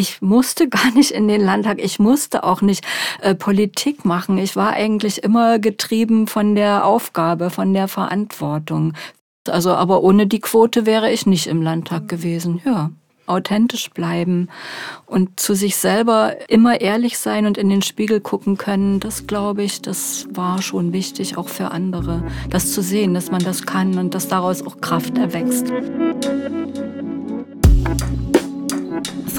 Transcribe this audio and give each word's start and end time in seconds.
ich 0.00 0.22
musste 0.22 0.68
gar 0.68 0.90
nicht 0.94 1.10
in 1.10 1.28
den 1.28 1.42
Landtag, 1.42 1.78
ich 1.80 1.98
musste 1.98 2.42
auch 2.42 2.62
nicht 2.62 2.84
äh, 3.20 3.34
Politik 3.34 4.04
machen. 4.04 4.38
Ich 4.38 4.56
war 4.56 4.72
eigentlich 4.72 5.22
immer 5.22 5.58
getrieben 5.58 6.26
von 6.26 6.54
der 6.54 6.86
Aufgabe, 6.86 7.50
von 7.50 7.74
der 7.74 7.86
Verantwortung. 7.86 8.94
Also, 9.48 9.72
aber 9.72 10.02
ohne 10.02 10.26
die 10.26 10.40
Quote 10.40 10.86
wäre 10.86 11.10
ich 11.10 11.26
nicht 11.26 11.46
im 11.46 11.62
Landtag 11.62 12.08
gewesen, 12.08 12.60
ja 12.64 12.90
authentisch 13.26 13.90
bleiben 13.90 14.48
und 15.06 15.38
zu 15.38 15.54
sich 15.54 15.76
selber 15.76 16.50
immer 16.50 16.80
ehrlich 16.80 17.16
sein 17.16 17.46
und 17.46 17.58
in 17.58 17.68
den 17.68 17.80
Spiegel 17.80 18.20
gucken 18.20 18.56
können, 18.56 18.98
das 18.98 19.28
glaube 19.28 19.62
ich, 19.62 19.80
das 19.80 20.26
war 20.32 20.60
schon 20.60 20.92
wichtig, 20.92 21.38
auch 21.38 21.48
für 21.48 21.70
andere, 21.70 22.24
das 22.50 22.72
zu 22.72 22.82
sehen, 22.82 23.14
dass 23.14 23.30
man 23.30 23.44
das 23.44 23.62
kann 23.66 23.96
und 23.98 24.16
dass 24.16 24.26
daraus 24.26 24.66
auch 24.66 24.80
Kraft 24.80 25.16
erwächst. 25.16 25.72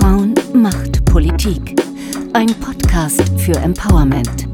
Frauen 0.02 0.34
macht 0.52 1.06
Politik. 1.06 1.80
Ein 2.34 2.48
Podcast 2.59 3.22
für 3.38 3.54
Empowerment. 3.54 4.48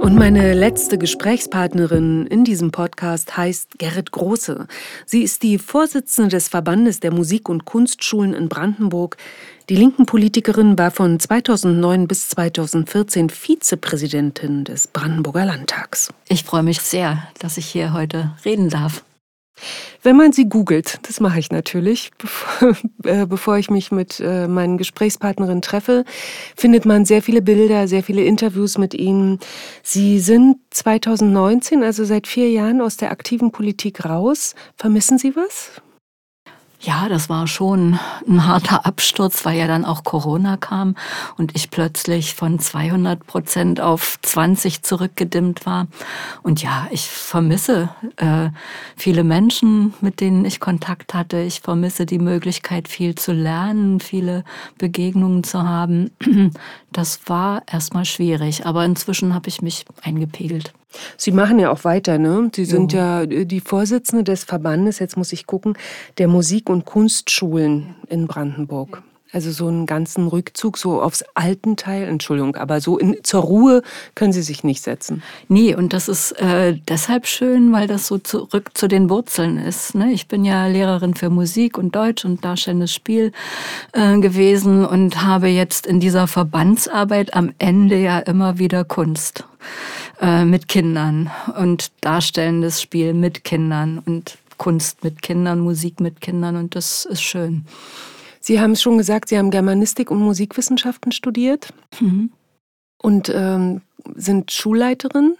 Und 0.00 0.16
meine 0.16 0.54
letzte 0.54 0.98
Gesprächspartnerin 0.98 2.26
in 2.26 2.42
diesem 2.42 2.72
Podcast 2.72 3.36
heißt 3.36 3.78
Gerrit 3.78 4.10
Große. 4.10 4.66
Sie 5.04 5.22
ist 5.22 5.44
die 5.44 5.58
Vorsitzende 5.58 6.30
des 6.30 6.48
Verbandes 6.48 6.98
der 6.98 7.12
Musik- 7.12 7.48
und 7.48 7.64
Kunstschulen 7.64 8.34
in 8.34 8.48
Brandenburg. 8.48 9.18
Die 9.68 9.76
linken 9.76 10.04
Politikerin 10.04 10.76
war 10.76 10.90
von 10.90 11.20
2009 11.20 12.08
bis 12.08 12.28
2014 12.30 13.30
Vizepräsidentin 13.30 14.64
des 14.64 14.88
Brandenburger 14.88 15.44
Landtags. 15.44 16.12
Ich 16.28 16.42
freue 16.42 16.64
mich 16.64 16.80
sehr, 16.80 17.22
dass 17.38 17.56
ich 17.56 17.66
hier 17.66 17.92
heute 17.92 18.32
reden 18.44 18.68
darf. 18.68 19.04
Wenn 20.02 20.16
man 20.16 20.32
sie 20.32 20.48
googelt, 20.48 20.98
das 21.02 21.20
mache 21.20 21.38
ich 21.38 21.50
natürlich, 21.50 22.10
bevor, 22.18 22.76
äh, 23.04 23.26
bevor 23.26 23.58
ich 23.58 23.70
mich 23.70 23.90
mit 23.90 24.20
äh, 24.20 24.46
meinen 24.48 24.78
Gesprächspartnerinnen 24.78 25.62
treffe, 25.62 26.04
findet 26.56 26.84
man 26.84 27.04
sehr 27.04 27.22
viele 27.22 27.42
Bilder, 27.42 27.88
sehr 27.88 28.02
viele 28.02 28.24
Interviews 28.24 28.78
mit 28.78 28.94
ihnen. 28.94 29.38
Sie 29.82 30.20
sind 30.20 30.58
2019, 30.70 31.82
also 31.82 32.04
seit 32.04 32.26
vier 32.26 32.50
Jahren, 32.50 32.80
aus 32.80 32.96
der 32.96 33.10
aktiven 33.10 33.52
Politik 33.52 34.04
raus. 34.04 34.54
Vermissen 34.76 35.18
Sie 35.18 35.34
was? 35.34 35.70
Ja, 36.80 37.08
das 37.08 37.28
war 37.28 37.46
schon 37.46 37.98
ein 38.28 38.46
harter 38.46 38.84
Absturz, 38.84 39.44
weil 39.44 39.58
ja 39.58 39.66
dann 39.66 39.84
auch 39.84 40.04
Corona 40.04 40.56
kam 40.56 40.94
und 41.36 41.56
ich 41.56 41.70
plötzlich 41.70 42.34
von 42.34 42.58
200 42.58 43.26
Prozent 43.26 43.80
auf 43.80 44.18
20 44.22 44.82
zurückgedimmt 44.82 45.64
war. 45.64 45.86
Und 46.42 46.62
ja, 46.62 46.86
ich 46.90 47.08
vermisse 47.08 47.88
äh, 48.16 48.50
viele 48.94 49.24
Menschen, 49.24 49.94
mit 50.00 50.20
denen 50.20 50.44
ich 50.44 50.60
Kontakt 50.60 51.14
hatte. 51.14 51.38
Ich 51.38 51.60
vermisse 51.60 52.04
die 52.04 52.18
Möglichkeit, 52.18 52.88
viel 52.88 53.14
zu 53.14 53.32
lernen, 53.32 54.00
viele 54.00 54.44
Begegnungen 54.78 55.44
zu 55.44 55.62
haben. 55.62 56.10
Das 56.92 57.20
war 57.26 57.62
erstmal 57.70 58.06
schwierig, 58.06 58.64
aber 58.64 58.82
inzwischen 58.86 59.34
habe 59.34 59.50
ich 59.50 59.60
mich 59.60 59.84
eingepegelt. 60.02 60.72
Sie 61.16 61.32
machen 61.32 61.58
ja 61.58 61.70
auch 61.70 61.84
weiter, 61.84 62.18
ne? 62.18 62.50
Sie 62.54 62.64
sind 62.64 62.92
jo. 62.92 62.98
ja 62.98 63.22
äh, 63.22 63.44
die 63.44 63.60
Vorsitzende 63.60 64.24
des 64.24 64.44
Verbandes, 64.44 64.98
jetzt 64.98 65.16
muss 65.16 65.32
ich 65.32 65.46
gucken, 65.46 65.76
der 66.18 66.28
Musik- 66.28 66.68
und 66.68 66.84
Kunstschulen 66.84 67.96
in 68.08 68.26
Brandenburg. 68.26 69.02
Also 69.32 69.50
so 69.50 69.66
einen 69.66 69.86
ganzen 69.86 70.28
Rückzug 70.28 70.78
so 70.78 71.02
aufs 71.02 71.24
alten 71.34 71.76
Teil, 71.76 72.04
Entschuldigung, 72.04 72.54
aber 72.54 72.80
so 72.80 72.96
in, 72.96 73.16
zur 73.24 73.42
Ruhe 73.42 73.82
können 74.14 74.32
Sie 74.32 74.40
sich 74.40 74.62
nicht 74.62 74.82
setzen. 74.82 75.22
Nee, 75.48 75.74
und 75.74 75.92
das 75.92 76.08
ist 76.08 76.32
äh, 76.40 76.78
deshalb 76.88 77.26
schön, 77.26 77.72
weil 77.72 77.88
das 77.88 78.06
so 78.06 78.18
zurück 78.18 78.70
zu 78.74 78.86
den 78.86 79.10
Wurzeln 79.10 79.58
ist. 79.58 79.96
Ne? 79.96 80.12
Ich 80.12 80.28
bin 80.28 80.44
ja 80.44 80.68
Lehrerin 80.68 81.14
für 81.14 81.28
Musik 81.28 81.76
und 81.76 81.96
Deutsch 81.96 82.24
und 82.24 82.44
darstellendes 82.44 82.94
Spiel 82.94 83.32
äh, 83.92 84.18
gewesen 84.20 84.86
und 84.86 85.22
habe 85.22 85.48
jetzt 85.48 85.86
in 85.86 85.98
dieser 85.98 86.28
Verbandsarbeit 86.28 87.34
am 87.34 87.52
Ende 87.58 87.98
ja 87.98 88.20
immer 88.20 88.58
wieder 88.58 88.84
Kunst 88.84 89.44
äh, 90.20 90.44
mit 90.44 90.68
Kindern 90.68 91.30
und 91.58 91.92
darstellendes 92.00 92.80
Spiel 92.80 93.14
mit 93.14 93.44
Kindern 93.44 93.98
und 93.98 94.38
Kunst 94.56 95.04
mit 95.04 95.22
Kindern, 95.22 95.60
Musik 95.60 96.00
mit 96.00 96.20
Kindern 96.20 96.56
und 96.56 96.74
das 96.74 97.04
ist 97.04 97.22
schön. 97.22 97.66
Sie 98.40 98.60
haben 98.60 98.72
es 98.72 98.82
schon 98.82 98.96
gesagt, 98.96 99.28
Sie 99.28 99.38
haben 99.38 99.50
Germanistik 99.50 100.10
und 100.10 100.20
Musikwissenschaften 100.20 101.12
studiert 101.12 101.74
mhm. 102.00 102.30
und 102.98 103.30
ähm, 103.34 103.82
sind 104.14 104.52
Schulleiterin 104.52 105.36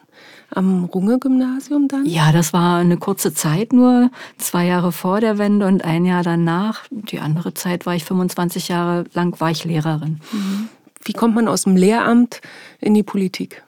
am 0.50 0.84
Runge-Gymnasium 0.84 1.88
dann? 1.88 2.06
Ja, 2.06 2.32
das 2.32 2.52
war 2.52 2.78
eine 2.78 2.96
kurze 2.96 3.32
Zeit 3.32 3.72
nur, 3.72 4.10
zwei 4.38 4.66
Jahre 4.66 4.92
vor 4.92 5.20
der 5.20 5.38
Wende 5.38 5.66
und 5.66 5.84
ein 5.84 6.04
Jahr 6.04 6.22
danach. 6.22 6.84
Die 6.90 7.20
andere 7.20 7.54
Zeit 7.54 7.86
war 7.86 7.94
ich 7.94 8.04
25 8.04 8.68
Jahre 8.68 9.04
lang, 9.12 9.38
war 9.40 9.50
ich 9.50 9.64
Lehrerin. 9.64 10.20
Mhm. 10.32 10.68
Wie 11.02 11.12
kommt 11.12 11.34
man 11.34 11.48
aus 11.48 11.62
dem 11.62 11.76
Lehramt 11.76 12.40
in 12.80 12.94
die 12.94 13.02
Politik? 13.02 13.62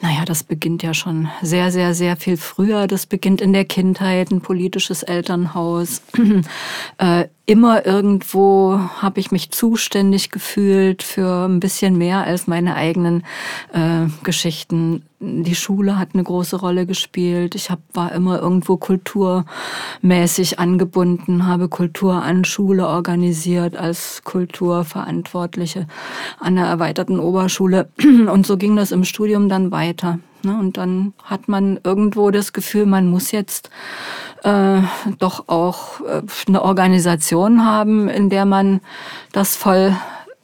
Naja, 0.00 0.24
das 0.26 0.44
beginnt 0.44 0.82
ja 0.82 0.92
schon 0.92 1.28
sehr, 1.40 1.70
sehr, 1.70 1.94
sehr 1.94 2.16
viel 2.16 2.36
früher. 2.36 2.86
Das 2.86 3.06
beginnt 3.06 3.40
in 3.40 3.52
der 3.52 3.64
Kindheit, 3.64 4.30
ein 4.30 4.42
politisches 4.42 5.02
Elternhaus. 5.02 6.02
äh, 6.98 7.24
immer 7.46 7.86
irgendwo 7.86 8.78
habe 9.00 9.20
ich 9.20 9.30
mich 9.30 9.52
zuständig 9.52 10.30
gefühlt 10.30 11.04
für 11.04 11.46
ein 11.46 11.60
bisschen 11.60 11.96
mehr 11.96 12.24
als 12.24 12.48
meine 12.48 12.74
eigenen 12.74 13.22
äh, 13.72 14.06
Geschichten. 14.24 15.04
Die 15.20 15.54
Schule 15.54 15.96
hat 15.96 16.10
eine 16.12 16.24
große 16.24 16.56
Rolle 16.56 16.86
gespielt. 16.86 17.54
Ich 17.54 17.70
hab, 17.70 17.78
war 17.94 18.10
immer 18.12 18.40
irgendwo 18.42 18.76
kulturmäßig 18.76 20.58
angebunden, 20.58 21.46
habe 21.46 21.68
Kultur 21.68 22.14
an 22.14 22.44
Schule 22.44 22.88
organisiert 22.88 23.76
als 23.76 24.22
Kulturverantwortliche 24.24 25.86
an 26.40 26.56
der 26.56 26.66
erweiterten 26.66 27.20
Oberschule. 27.20 27.88
Und 28.02 28.44
so 28.44 28.56
ging 28.56 28.74
das 28.74 28.90
im 28.90 29.04
Studium 29.04 29.48
dann 29.48 29.70
weiter. 29.70 30.18
Ne? 30.42 30.58
Und 30.58 30.76
dann 30.76 31.12
hat 31.22 31.48
man 31.48 31.80
irgendwo 31.84 32.30
das 32.30 32.52
Gefühl, 32.52 32.86
man 32.86 33.08
muss 33.08 33.32
jetzt 33.32 33.70
äh, 34.44 34.80
doch 35.18 35.48
auch 35.48 36.00
äh, 36.00 36.22
eine 36.48 36.62
Organisation 36.62 37.64
haben, 37.64 38.08
in 38.08 38.30
der 38.30 38.44
man 38.44 38.80
das 39.32 39.56
voll 39.56 39.96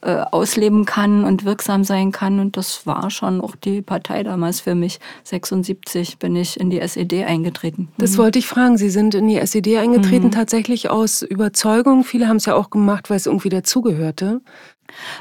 äh, 0.05 0.25
ausleben 0.33 0.85
kann 0.85 1.23
und 1.23 1.45
wirksam 1.45 1.85
sein 1.85 2.11
kann. 2.11 2.41
Und 2.41 2.57
das 2.57 2.89
war 2.89 3.09
schon 3.11 3.41
auch 3.41 3.55
die 3.55 3.83
Partei 3.83 4.25
damals 4.25 4.61
für 4.61 4.75
mich. 4.75 4.99
76 5.23 6.19
bin 6.19 6.35
ich 6.35 6.59
in 6.59 6.71
die 6.71 6.81
SED 6.81 7.25
eingetreten. 7.25 7.87
Das 7.99 8.13
mhm. 8.13 8.19
wollte 8.19 8.41
ich 8.41 8.49
fragen. 8.49 8.77
Sie 8.77 8.91
sind 8.91 9.15
in 9.15 9.29
die 9.29 9.37
SED 9.37 9.79
eingetreten, 9.79 10.27
mhm. 10.27 10.33
tatsächlich 10.33 10.91
aus 10.91 11.23
Überzeugung. 11.23 12.03
Viele 12.03 12.27
haben 12.27 12.39
es 12.39 12.47
ja 12.47 12.57
auch 12.57 12.71
gemacht, 12.71 13.11
weil 13.11 13.17
es 13.17 13.27
irgendwie 13.27 13.51
dazugehörte. 13.51 14.41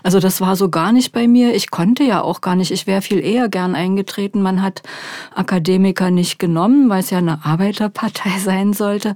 Also 0.03 0.19
das 0.19 0.41
war 0.41 0.55
so 0.55 0.69
gar 0.69 0.91
nicht 0.91 1.11
bei 1.11 1.27
mir. 1.27 1.55
Ich 1.55 1.71
konnte 1.71 2.03
ja 2.03 2.21
auch 2.21 2.41
gar 2.41 2.55
nicht. 2.55 2.71
Ich 2.71 2.87
wäre 2.87 3.01
viel 3.01 3.23
eher 3.23 3.49
gern 3.49 3.75
eingetreten. 3.75 4.41
Man 4.41 4.61
hat 4.61 4.81
Akademiker 5.35 6.11
nicht 6.11 6.39
genommen, 6.39 6.89
weil 6.89 6.99
es 6.99 7.09
ja 7.09 7.19
eine 7.19 7.45
Arbeiterpartei 7.45 8.37
sein 8.43 8.73
sollte. 8.73 9.15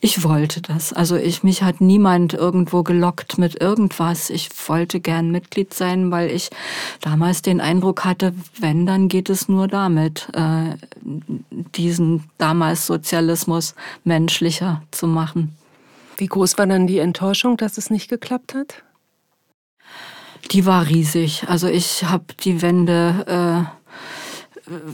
Ich 0.00 0.24
wollte 0.24 0.62
das. 0.62 0.92
Also 0.92 1.16
ich, 1.16 1.42
mich 1.42 1.62
hat 1.62 1.80
niemand 1.80 2.34
irgendwo 2.34 2.82
gelockt 2.82 3.38
mit 3.38 3.60
irgendwas. 3.60 4.30
Ich 4.30 4.48
wollte 4.66 5.00
gern 5.00 5.30
Mitglied 5.30 5.74
sein, 5.74 6.10
weil 6.10 6.30
ich 6.30 6.50
damals 7.00 7.42
den 7.42 7.60
Eindruck 7.60 8.04
hatte, 8.04 8.34
wenn, 8.58 8.86
dann 8.86 9.08
geht 9.08 9.30
es 9.30 9.48
nur 9.48 9.68
damit, 9.68 10.28
äh, 10.34 10.76
diesen 11.76 12.24
damals 12.38 12.86
Sozialismus 12.86 13.74
menschlicher 14.04 14.82
zu 14.90 15.06
machen. 15.06 15.56
Wie 16.16 16.26
groß 16.26 16.58
war 16.58 16.66
dann 16.66 16.86
die 16.86 16.98
Enttäuschung, 16.98 17.56
dass 17.56 17.78
es 17.78 17.90
nicht 17.90 18.08
geklappt 18.08 18.54
hat? 18.54 18.82
Die 20.50 20.66
war 20.66 20.86
riesig. 20.86 21.44
Also 21.48 21.68
ich 21.68 22.04
habe 22.04 22.24
die 22.40 22.60
Wende 22.62 23.68
äh, 23.68 23.82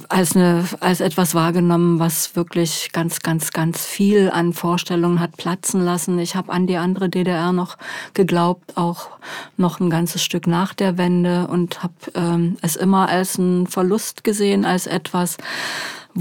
als, 0.09 0.35
eine, 0.35 0.65
als 0.81 1.01
etwas 1.01 1.35
wahrgenommen, 1.35 1.99
was 1.99 2.37
wirklich 2.37 2.91
ganz, 2.93 3.21
ganz, 3.21 3.53
ganz 3.53 3.85
viel 3.85 4.31
an 4.31 4.53
Vorstellungen 4.53 5.21
hat 5.21 5.37
platzen 5.37 5.81
lassen. 5.85 6.19
Ich 6.19 6.35
habe 6.35 6.53
an 6.53 6.67
die 6.67 6.77
andere 6.77 7.09
DDR 7.09 7.53
noch 7.53 7.77
geglaubt, 8.15 8.77
auch 8.77 9.09
noch 9.57 9.81
ein 9.81 9.91
ganzes 9.91 10.23
Stück 10.23 10.47
nach 10.47 10.75
der 10.75 10.99
Wende 10.99 11.47
und 11.49 11.83
habe 11.83 11.95
ähm, 12.15 12.57
es 12.63 12.77
immer 12.77 13.09
als 13.09 13.39
einen 13.39 13.67
Verlust 13.67 14.25
gesehen, 14.25 14.65
als 14.65 14.87
etwas, 14.87 15.37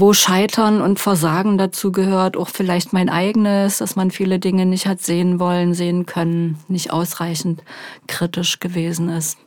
wo 0.00 0.12
Scheitern 0.12 0.80
und 0.80 1.00
Versagen 1.00 1.58
dazu 1.58 1.90
gehört, 1.90 2.36
auch 2.36 2.48
vielleicht 2.48 2.92
mein 2.92 3.08
eigenes, 3.08 3.78
dass 3.78 3.96
man 3.96 4.12
viele 4.12 4.38
Dinge 4.38 4.64
nicht 4.64 4.86
hat 4.86 5.02
sehen 5.02 5.40
wollen, 5.40 5.74
sehen 5.74 6.06
können, 6.06 6.58
nicht 6.68 6.92
ausreichend 6.92 7.62
kritisch 8.06 8.60
gewesen 8.60 9.08
ist. 9.08 9.38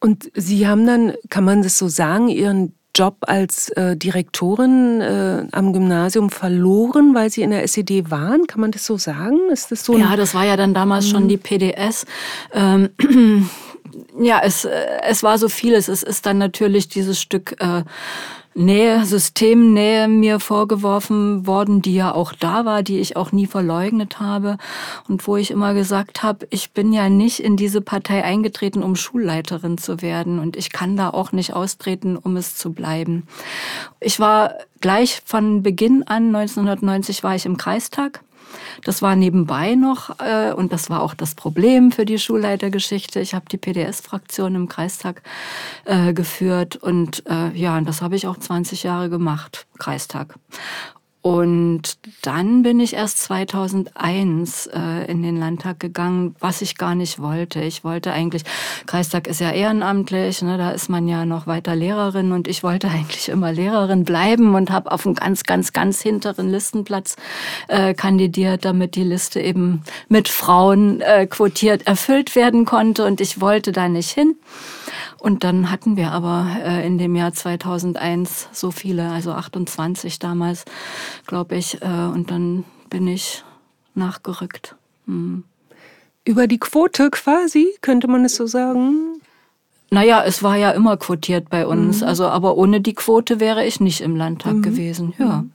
Und 0.00 0.30
Sie 0.34 0.66
haben 0.66 0.86
dann, 0.86 1.12
kann 1.28 1.44
man 1.44 1.62
das 1.62 1.76
so 1.76 1.88
sagen, 1.88 2.28
Ihren 2.28 2.72
Job 2.94 3.18
als 3.20 3.68
äh, 3.70 3.94
Direktorin 3.94 5.02
äh, 5.02 5.46
am 5.52 5.74
Gymnasium 5.74 6.30
verloren, 6.30 7.14
weil 7.14 7.28
Sie 7.30 7.42
in 7.42 7.50
der 7.50 7.62
SED 7.62 8.10
waren? 8.10 8.46
Kann 8.46 8.62
man 8.62 8.70
das 8.70 8.86
so 8.86 8.96
sagen? 8.96 9.38
Ist 9.52 9.70
das 9.70 9.84
so? 9.84 9.98
Ja, 9.98 10.16
das 10.16 10.34
war 10.34 10.44
ja 10.44 10.56
dann 10.56 10.72
damals 10.72 11.06
mhm. 11.06 11.10
schon 11.10 11.28
die 11.28 11.36
PDS. 11.36 12.06
Ähm, 12.54 12.88
ja, 14.18 14.40
es, 14.42 14.64
äh, 14.64 14.86
es 15.06 15.22
war 15.22 15.36
so 15.36 15.50
vieles. 15.50 15.88
Es 15.88 16.02
ist 16.02 16.24
dann 16.24 16.38
natürlich 16.38 16.88
dieses 16.88 17.20
Stück 17.20 17.56
äh, 17.60 17.84
Nähe, 18.54 19.04
Systemnähe 19.04 20.08
mir 20.08 20.40
vorgeworfen 20.40 21.46
worden, 21.46 21.82
die 21.82 21.94
ja 21.94 22.12
auch 22.12 22.32
da 22.32 22.64
war, 22.64 22.82
die 22.82 22.98
ich 22.98 23.16
auch 23.16 23.30
nie 23.30 23.46
verleugnet 23.46 24.18
habe. 24.18 24.58
Und 25.08 25.26
wo 25.26 25.36
ich 25.36 25.50
immer 25.50 25.72
gesagt 25.72 26.22
habe, 26.22 26.46
ich 26.50 26.72
bin 26.72 26.92
ja 26.92 27.08
nicht 27.08 27.40
in 27.40 27.56
diese 27.56 27.80
Partei 27.80 28.24
eingetreten, 28.24 28.82
um 28.82 28.96
Schulleiterin 28.96 29.78
zu 29.78 30.02
werden. 30.02 30.38
Und 30.38 30.56
ich 30.56 30.72
kann 30.72 30.96
da 30.96 31.10
auch 31.10 31.32
nicht 31.32 31.54
austreten, 31.54 32.16
um 32.16 32.36
es 32.36 32.56
zu 32.56 32.72
bleiben. 32.72 33.26
Ich 34.00 34.18
war 34.18 34.54
gleich 34.80 35.22
von 35.24 35.62
Beginn 35.62 36.02
an, 36.06 36.34
1990 36.34 37.22
war 37.22 37.34
ich 37.36 37.46
im 37.46 37.56
Kreistag 37.56 38.20
das 38.84 39.02
war 39.02 39.16
nebenbei 39.16 39.74
noch 39.74 40.18
äh, 40.20 40.52
und 40.52 40.72
das 40.72 40.90
war 40.90 41.02
auch 41.02 41.14
das 41.14 41.34
Problem 41.34 41.92
für 41.92 42.04
die 42.04 42.18
Schulleitergeschichte. 42.18 43.20
Ich 43.20 43.34
habe 43.34 43.46
die 43.50 43.58
PDS-Fraktion 43.58 44.54
im 44.54 44.68
Kreistag 44.68 45.22
äh, 45.84 46.12
geführt 46.12 46.76
und 46.76 47.24
äh, 47.26 47.50
ja, 47.54 47.76
und 47.76 47.88
das 47.88 48.02
habe 48.02 48.16
ich 48.16 48.26
auch 48.26 48.38
20 48.38 48.82
Jahre 48.82 49.10
gemacht, 49.10 49.66
Kreistag. 49.78 50.34
Und 51.22 51.98
dann 52.22 52.62
bin 52.62 52.80
ich 52.80 52.94
erst 52.94 53.18
2001 53.18 54.68
äh, 54.68 55.04
in 55.10 55.22
den 55.22 55.36
Landtag 55.36 55.78
gegangen, 55.78 56.34
was 56.40 56.62
ich 56.62 56.78
gar 56.78 56.94
nicht 56.94 57.20
wollte. 57.20 57.60
Ich 57.60 57.84
wollte 57.84 58.12
eigentlich, 58.12 58.42
Kreistag 58.86 59.26
ist 59.26 59.40
ja 59.40 59.50
ehrenamtlich, 59.50 60.40
ne, 60.40 60.56
da 60.56 60.70
ist 60.70 60.88
man 60.88 61.06
ja 61.08 61.26
noch 61.26 61.46
weiter 61.46 61.76
Lehrerin 61.76 62.32
und 62.32 62.48
ich 62.48 62.62
wollte 62.62 62.88
eigentlich 62.90 63.28
immer 63.28 63.52
Lehrerin 63.52 64.04
bleiben 64.04 64.54
und 64.54 64.70
habe 64.70 64.90
auf 64.90 65.04
einen 65.04 65.14
ganz, 65.14 65.42
ganz, 65.42 65.74
ganz 65.74 66.00
hinteren 66.00 66.48
Listenplatz 66.50 67.16
äh, 67.68 67.92
kandidiert, 67.92 68.64
damit 68.64 68.94
die 68.94 69.04
Liste 69.04 69.40
eben 69.40 69.82
mit 70.08 70.28
Frauen 70.28 71.02
äh, 71.02 71.26
quotiert 71.26 71.86
erfüllt 71.86 72.34
werden 72.34 72.64
konnte 72.64 73.04
und 73.04 73.20
ich 73.20 73.42
wollte 73.42 73.72
da 73.72 73.90
nicht 73.90 74.10
hin. 74.10 74.36
Und 75.20 75.44
dann 75.44 75.70
hatten 75.70 75.96
wir 75.96 76.12
aber 76.12 76.46
äh, 76.64 76.86
in 76.86 76.96
dem 76.96 77.14
Jahr 77.14 77.32
2001 77.32 78.48
so 78.52 78.70
viele, 78.70 79.10
also 79.10 79.32
28 79.32 80.18
damals, 80.18 80.64
glaube 81.26 81.56
ich. 81.56 81.82
Äh, 81.82 81.86
und 81.86 82.30
dann 82.30 82.64
bin 82.88 83.06
ich 83.06 83.44
nachgerückt. 83.94 84.76
Hm. 85.06 85.44
Über 86.24 86.46
die 86.46 86.58
Quote 86.58 87.10
quasi, 87.10 87.68
könnte 87.82 88.08
man 88.08 88.24
es 88.24 88.36
so 88.36 88.46
sagen? 88.46 89.20
Naja, 89.90 90.22
es 90.24 90.42
war 90.42 90.56
ja 90.56 90.70
immer 90.70 90.96
quotiert 90.96 91.50
bei 91.50 91.66
uns. 91.66 92.00
Mhm. 92.00 92.06
Also, 92.06 92.28
aber 92.28 92.56
ohne 92.56 92.80
die 92.80 92.94
Quote 92.94 93.40
wäre 93.40 93.66
ich 93.66 93.80
nicht 93.80 94.00
im 94.00 94.16
Landtag 94.16 94.54
mhm. 94.54 94.62
gewesen. 94.62 95.14
Ja. 95.18 95.42
Mhm. 95.42 95.52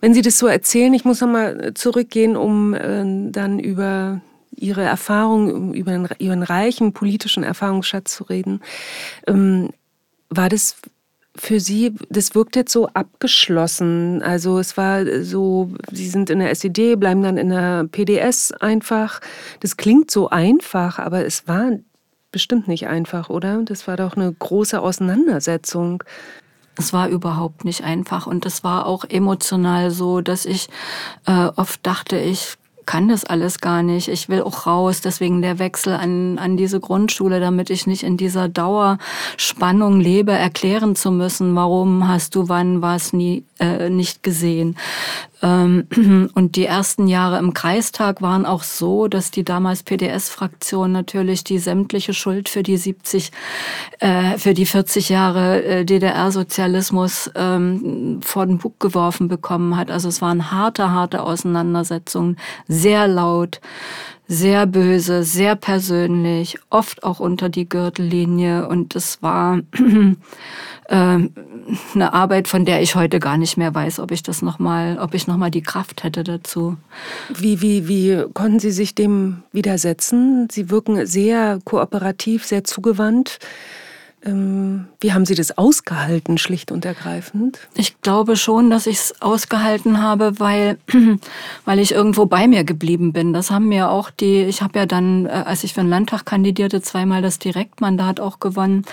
Wenn 0.00 0.14
Sie 0.14 0.22
das 0.22 0.38
so 0.38 0.46
erzählen, 0.46 0.94
ich 0.94 1.04
muss 1.04 1.20
nochmal 1.20 1.72
zurückgehen, 1.74 2.36
um 2.36 2.72
äh, 2.74 3.30
dann 3.30 3.58
über 3.58 4.20
Ihre 4.60 4.82
Erfahrung, 4.82 5.74
über 5.74 6.08
Ihren 6.18 6.42
reichen 6.42 6.92
politischen 6.92 7.42
Erfahrungsschatz 7.42 8.14
zu 8.14 8.24
reden. 8.24 8.60
Ähm, 9.26 9.70
war 10.28 10.48
das 10.48 10.76
für 11.36 11.60
Sie, 11.60 11.94
das 12.08 12.34
wirkt 12.34 12.56
jetzt 12.56 12.72
so 12.72 12.88
abgeschlossen. 12.88 14.22
Also 14.22 14.58
es 14.58 14.76
war 14.76 15.04
so, 15.22 15.70
Sie 15.90 16.08
sind 16.08 16.30
in 16.30 16.40
der 16.40 16.50
SED, 16.50 16.96
bleiben 16.96 17.22
dann 17.22 17.38
in 17.38 17.50
der 17.50 17.84
PDS 17.84 18.52
einfach. 18.52 19.20
Das 19.60 19.76
klingt 19.76 20.10
so 20.10 20.28
einfach, 20.28 20.98
aber 20.98 21.24
es 21.24 21.46
war 21.46 21.70
bestimmt 22.32 22.68
nicht 22.68 22.86
einfach, 22.86 23.30
oder? 23.30 23.62
Das 23.62 23.86
war 23.86 23.96
doch 23.96 24.16
eine 24.16 24.32
große 24.32 24.80
Auseinandersetzung. 24.80 26.02
Es 26.76 26.92
war 26.92 27.08
überhaupt 27.08 27.64
nicht 27.64 27.84
einfach 27.84 28.26
und 28.26 28.46
es 28.46 28.64
war 28.64 28.86
auch 28.86 29.04
emotional 29.04 29.90
so, 29.90 30.20
dass 30.20 30.44
ich 30.44 30.68
äh, 31.26 31.48
oft 31.56 31.84
dachte, 31.86 32.18
ich 32.18 32.56
kann 32.90 33.06
das 33.06 33.22
alles 33.22 33.60
gar 33.60 33.84
nicht. 33.84 34.08
Ich 34.08 34.28
will 34.28 34.42
auch 34.42 34.66
raus. 34.66 35.00
Deswegen 35.00 35.42
der 35.42 35.60
Wechsel 35.60 35.92
an, 35.92 36.38
an 36.38 36.56
diese 36.56 36.80
Grundschule, 36.80 37.38
damit 37.38 37.70
ich 37.70 37.86
nicht 37.86 38.02
in 38.02 38.16
dieser 38.16 38.48
Dauerspannung 38.48 40.00
lebe, 40.00 40.32
erklären 40.32 40.96
zu 40.96 41.12
müssen, 41.12 41.54
warum 41.54 42.08
hast 42.08 42.34
du 42.34 42.48
wann 42.48 42.82
was 42.82 43.12
nie 43.12 43.44
äh, 43.60 43.90
nicht 43.90 44.24
gesehen. 44.24 44.74
Ähm, 45.42 45.86
und 46.34 46.56
die 46.56 46.66
ersten 46.66 47.06
Jahre 47.08 47.38
im 47.38 47.54
Kreistag 47.54 48.22
waren 48.22 48.44
auch 48.46 48.62
so, 48.62 49.08
dass 49.08 49.30
die 49.30 49.44
damals 49.44 49.82
PDS-Fraktion 49.82 50.92
natürlich 50.92 51.44
die 51.44 51.58
sämtliche 51.58 52.14
Schuld 52.14 52.48
für 52.48 52.62
die 52.62 52.76
70, 52.76 53.30
äh, 54.00 54.38
für 54.38 54.54
die 54.54 54.66
40 54.66 55.08
Jahre 55.08 55.62
äh, 55.62 55.84
DDR-Sozialismus 55.84 57.30
ähm, 57.34 58.20
vor 58.22 58.46
den 58.46 58.58
Bug 58.58 58.78
geworfen 58.80 59.28
bekommen 59.28 59.76
hat. 59.76 59.90
Also 59.90 60.08
es 60.08 60.20
waren 60.20 60.50
harte, 60.50 60.90
harte 60.90 61.22
Auseinandersetzungen, 61.22 62.36
sehr 62.80 63.06
laut 63.08 63.60
sehr 64.30 64.64
böse, 64.64 65.24
sehr 65.24 65.56
persönlich, 65.56 66.56
oft 66.70 67.02
auch 67.02 67.18
unter 67.18 67.48
die 67.48 67.68
Gürtellinie. 67.68 68.68
Und 68.68 68.94
es 68.94 69.20
war 69.22 69.58
äh, 70.88 70.94
eine 70.94 72.12
Arbeit, 72.12 72.46
von 72.46 72.64
der 72.64 72.80
ich 72.80 72.94
heute 72.94 73.18
gar 73.18 73.36
nicht 73.36 73.56
mehr 73.56 73.74
weiß, 73.74 73.98
ob 73.98 74.12
ich 74.12 74.22
das 74.22 74.40
noch 74.40 74.60
mal, 74.60 75.00
ob 75.00 75.14
ich 75.14 75.26
noch 75.26 75.36
mal 75.36 75.50
die 75.50 75.62
Kraft 75.62 76.04
hätte 76.04 76.22
dazu. 76.22 76.76
Wie, 77.36 77.60
wie, 77.60 77.88
wie 77.88 78.24
konnten 78.32 78.60
Sie 78.60 78.70
sich 78.70 78.94
dem 78.94 79.42
widersetzen? 79.50 80.46
Sie 80.48 80.70
wirken 80.70 81.06
sehr 81.06 81.58
kooperativ, 81.64 82.46
sehr 82.46 82.62
zugewandt. 82.62 83.40
Ähm, 84.22 84.86
wie 85.00 85.14
haben 85.14 85.24
Sie 85.24 85.34
das 85.34 85.56
ausgehalten, 85.56 86.36
schlicht 86.36 86.72
und 86.72 86.84
ergreifend? 86.84 87.58
Ich 87.74 88.02
glaube 88.02 88.36
schon, 88.36 88.68
dass 88.68 88.86
ich 88.86 88.98
es 88.98 89.22
ausgehalten 89.22 90.02
habe, 90.02 90.38
weil, 90.38 90.78
weil 91.64 91.78
ich 91.78 91.92
irgendwo 91.92 92.26
bei 92.26 92.46
mir 92.46 92.64
geblieben 92.64 93.14
bin. 93.14 93.32
Das 93.32 93.50
haben 93.50 93.68
mir 93.68 93.90
auch 93.90 94.10
die, 94.10 94.42
ich 94.42 94.60
habe 94.60 94.78
ja 94.78 94.84
dann, 94.84 95.24
äh, 95.24 95.30
als 95.30 95.64
ich 95.64 95.72
für 95.72 95.80
den 95.80 95.88
Landtag 95.88 96.26
kandidierte, 96.26 96.82
zweimal 96.82 97.22
das 97.22 97.38
Direktmandat 97.38 98.20
auch 98.20 98.40
gewonnen. 98.40 98.84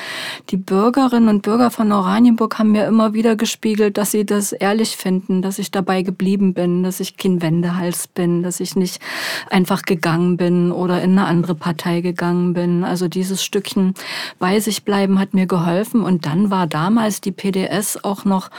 Die 0.49 0.55
Bürgerinnen 0.55 1.27
und 1.27 1.41
Bürger 1.41 1.71
von 1.71 1.91
Oranienburg 1.91 2.57
haben 2.57 2.71
mir 2.71 2.85
immer 2.85 3.13
wieder 3.13 3.35
gespiegelt, 3.35 3.97
dass 3.97 4.11
sie 4.11 4.25
das 4.25 4.53
ehrlich 4.53 4.95
finden, 4.95 5.41
dass 5.41 5.59
ich 5.59 5.71
dabei 5.71 6.03
geblieben 6.03 6.53
bin, 6.53 6.83
dass 6.83 7.01
ich 7.01 7.17
kein 7.17 7.41
Wendehals 7.41 8.07
bin, 8.07 8.43
dass 8.43 8.61
ich 8.61 8.77
nicht 8.77 9.01
einfach 9.49 9.81
gegangen 9.81 10.37
bin 10.37 10.71
oder 10.71 11.01
in 11.01 11.11
eine 11.11 11.25
andere 11.25 11.55
Partei 11.55 11.99
gegangen 11.99 12.53
bin. 12.53 12.85
Also 12.85 13.09
dieses 13.09 13.43
Stückchen 13.43 13.93
bei 14.39 14.61
sich 14.61 14.83
bleiben 14.83 15.16
hat 15.19 15.33
mir 15.33 15.47
geholfen. 15.47 16.01
Und 16.01 16.25
dann 16.25 16.49
war 16.49 16.67
damals 16.67 17.21
die 17.21 17.31
PDS 17.31 18.03
auch 18.03 18.25
noch 18.25 18.49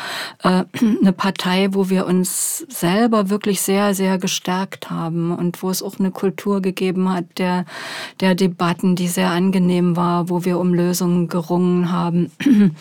äh, 0.43 0.65
eine 1.01 1.13
Partei, 1.13 1.69
wo 1.73 1.91
wir 1.91 2.07
uns 2.07 2.67
selber 2.69 3.31
wirklich 3.31 3.61
sehr, 3.61 3.95
sehr 3.95 4.19
gestärkt 4.19 4.91
haben 4.91 5.35
und 5.35 5.63
wo 5.63 5.71
es 5.71 5.83
auch 5.83 5.99
eine 5.99 6.11
Kultur 6.11 6.61
gegeben 6.63 7.13
hat 7.13 7.25
der, 7.39 7.65
der 8.21 8.35
Debatten, 8.35 8.97
die 8.97 9.09
sehr 9.09 9.31
angenehm 9.31 9.97
war, 9.97 10.29
wo 10.29 10.45
wir 10.45 10.59
um 10.59 10.75
Lösungen 10.75 11.29
gerungen 11.29 11.93
haben. 11.93 12.31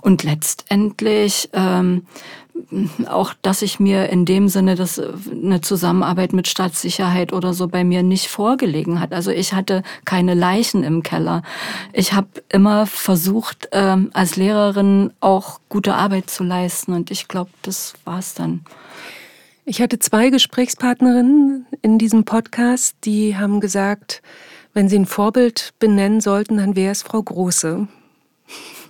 Und 0.00 0.22
letztendlich 0.22 1.48
ähm, 1.52 2.06
auch, 3.06 3.34
dass 3.42 3.62
ich 3.62 3.80
mir 3.80 4.08
in 4.08 4.24
dem 4.24 4.48
Sinne, 4.48 4.74
dass 4.74 4.98
eine 4.98 5.60
Zusammenarbeit 5.60 6.32
mit 6.32 6.48
Staatssicherheit 6.48 7.32
oder 7.32 7.54
so 7.54 7.68
bei 7.68 7.84
mir 7.84 8.02
nicht 8.02 8.28
vorgelegen 8.28 9.00
hat. 9.00 9.12
Also 9.12 9.30
ich 9.30 9.52
hatte 9.52 9.82
keine 10.04 10.34
Leichen 10.34 10.84
im 10.84 11.02
Keller. 11.02 11.42
Ich 11.92 12.12
habe 12.12 12.28
immer 12.48 12.86
versucht, 12.86 13.68
ähm, 13.72 14.10
als 14.14 14.36
Lehrerin 14.36 15.12
auch 15.20 15.60
gute 15.68 15.94
Arbeit 15.94 16.30
zu 16.30 16.44
leisten 16.44 16.92
und 16.92 17.10
ich 17.10 17.28
glaube, 17.28 17.50
das 17.62 17.94
war's 18.04 18.34
dann. 18.34 18.64
Ich 19.64 19.80
hatte 19.80 19.98
zwei 19.98 20.30
Gesprächspartnerinnen 20.30 21.66
in 21.82 21.98
diesem 21.98 22.24
Podcast, 22.24 22.96
die 23.04 23.36
haben 23.36 23.60
gesagt, 23.60 24.22
wenn 24.74 24.88
sie 24.88 24.98
ein 24.98 25.06
Vorbild 25.06 25.74
benennen 25.78 26.20
sollten, 26.20 26.56
dann 26.56 26.74
wäre 26.74 26.92
es 26.92 27.02
Frau 27.02 27.22
Große. 27.22 27.86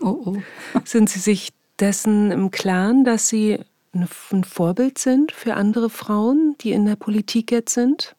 Oh, 0.00 0.06
oh. 0.24 0.36
Sind 0.84 1.10
Sie 1.10 1.18
sich 1.18 1.50
dessen 1.80 2.30
im 2.30 2.50
Klaren, 2.50 3.04
dass 3.04 3.28
Sie 3.28 3.58
ein 3.94 4.44
Vorbild 4.44 4.98
sind 4.98 5.32
für 5.32 5.54
andere 5.54 5.90
Frauen, 5.90 6.56
die 6.60 6.72
in 6.72 6.86
der 6.86 6.96
Politik 6.96 7.50
jetzt 7.52 7.74
sind? 7.74 8.14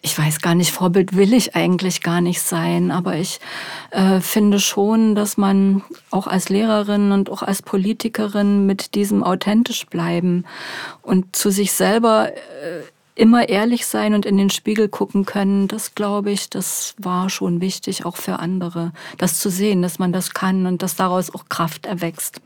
Ich 0.00 0.16
weiß 0.16 0.40
gar 0.40 0.54
nicht, 0.54 0.70
Vorbild 0.70 1.16
will 1.16 1.32
ich 1.32 1.56
eigentlich 1.56 2.02
gar 2.02 2.20
nicht 2.20 2.40
sein, 2.40 2.92
aber 2.92 3.16
ich 3.16 3.40
äh, 3.90 4.20
finde 4.20 4.60
schon, 4.60 5.16
dass 5.16 5.36
man 5.36 5.82
auch 6.10 6.28
als 6.28 6.48
Lehrerin 6.48 7.10
und 7.10 7.30
auch 7.30 7.42
als 7.42 7.62
Politikerin 7.62 8.64
mit 8.64 8.94
diesem 8.94 9.24
authentisch 9.24 9.86
bleiben 9.86 10.44
und 11.02 11.34
zu 11.34 11.50
sich 11.50 11.72
selber 11.72 12.30
äh, 12.32 12.82
immer 13.18 13.48
ehrlich 13.48 13.86
sein 13.86 14.14
und 14.14 14.24
in 14.24 14.36
den 14.36 14.50
Spiegel 14.50 14.88
gucken 14.88 15.24
können, 15.24 15.68
das 15.68 15.94
glaube 15.94 16.30
ich, 16.30 16.48
das 16.48 16.94
war 16.98 17.28
schon 17.28 17.60
wichtig, 17.60 18.04
auch 18.04 18.16
für 18.16 18.38
andere, 18.38 18.92
das 19.18 19.38
zu 19.38 19.50
sehen, 19.50 19.82
dass 19.82 19.98
man 19.98 20.12
das 20.12 20.34
kann 20.34 20.66
und 20.66 20.82
dass 20.82 20.96
daraus 20.96 21.34
auch 21.34 21.48
Kraft 21.48 21.86
erwächst. 21.86 22.40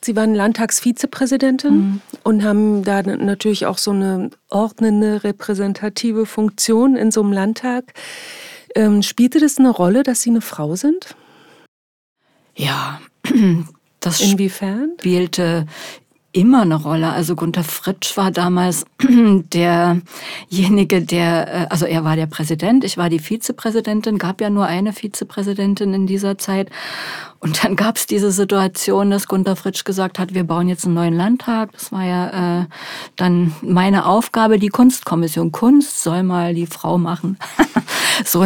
Sie 0.00 0.16
waren 0.16 0.34
Landtagsvizepräsidentin 0.34 1.74
mhm. 1.74 2.00
und 2.22 2.44
haben 2.44 2.82
da 2.84 3.02
natürlich 3.02 3.66
auch 3.66 3.78
so 3.78 3.90
eine 3.90 4.30
ordnende, 4.48 5.24
repräsentative 5.24 6.24
Funktion 6.24 6.96
in 6.96 7.10
so 7.10 7.20
einem 7.20 7.32
Landtag. 7.32 7.92
Ähm, 8.74 9.02
spielte 9.02 9.40
das 9.40 9.58
eine 9.58 9.70
Rolle, 9.70 10.02
dass 10.02 10.22
Sie 10.22 10.30
eine 10.30 10.40
Frau 10.40 10.76
sind? 10.76 11.16
Ja, 12.54 13.00
das 14.00 14.20
Inwiefern? 14.20 14.92
spielte 14.98 15.66
immer 16.32 16.62
eine 16.62 16.76
Rolle. 16.76 17.10
Also 17.10 17.34
Gunther 17.34 17.64
Fritsch 17.64 18.16
war 18.16 18.30
damals 18.30 18.84
derjenige, 19.02 21.02
der, 21.02 21.54
äh, 21.54 21.66
also 21.70 21.86
er 21.86 22.04
war 22.04 22.16
der 22.16 22.26
Präsident, 22.26 22.84
ich 22.84 22.98
war 22.98 23.08
die 23.08 23.18
Vizepräsidentin, 23.18 24.18
gab 24.18 24.40
ja 24.40 24.50
nur 24.50 24.66
eine 24.66 24.92
Vizepräsidentin 24.92 25.94
in 25.94 26.06
dieser 26.06 26.38
Zeit. 26.38 26.70
Und 27.40 27.62
dann 27.62 27.76
gab 27.76 27.96
es 27.96 28.06
diese 28.06 28.32
Situation, 28.32 29.10
dass 29.10 29.28
Gunther 29.28 29.54
Fritsch 29.54 29.84
gesagt 29.84 30.18
hat, 30.18 30.34
wir 30.34 30.42
bauen 30.42 30.68
jetzt 30.68 30.84
einen 30.84 30.94
neuen 30.94 31.14
Landtag. 31.14 31.70
Das 31.72 31.92
war 31.92 32.04
ja 32.04 32.62
äh, 32.62 32.66
dann 33.14 33.54
meine 33.62 34.06
Aufgabe, 34.06 34.58
die 34.58 34.70
Kunstkommission. 34.70 35.52
Kunst 35.52 36.02
soll 36.02 36.24
mal 36.24 36.52
die 36.52 36.66
Frau 36.66 36.98
machen. 36.98 37.38
so 38.24 38.44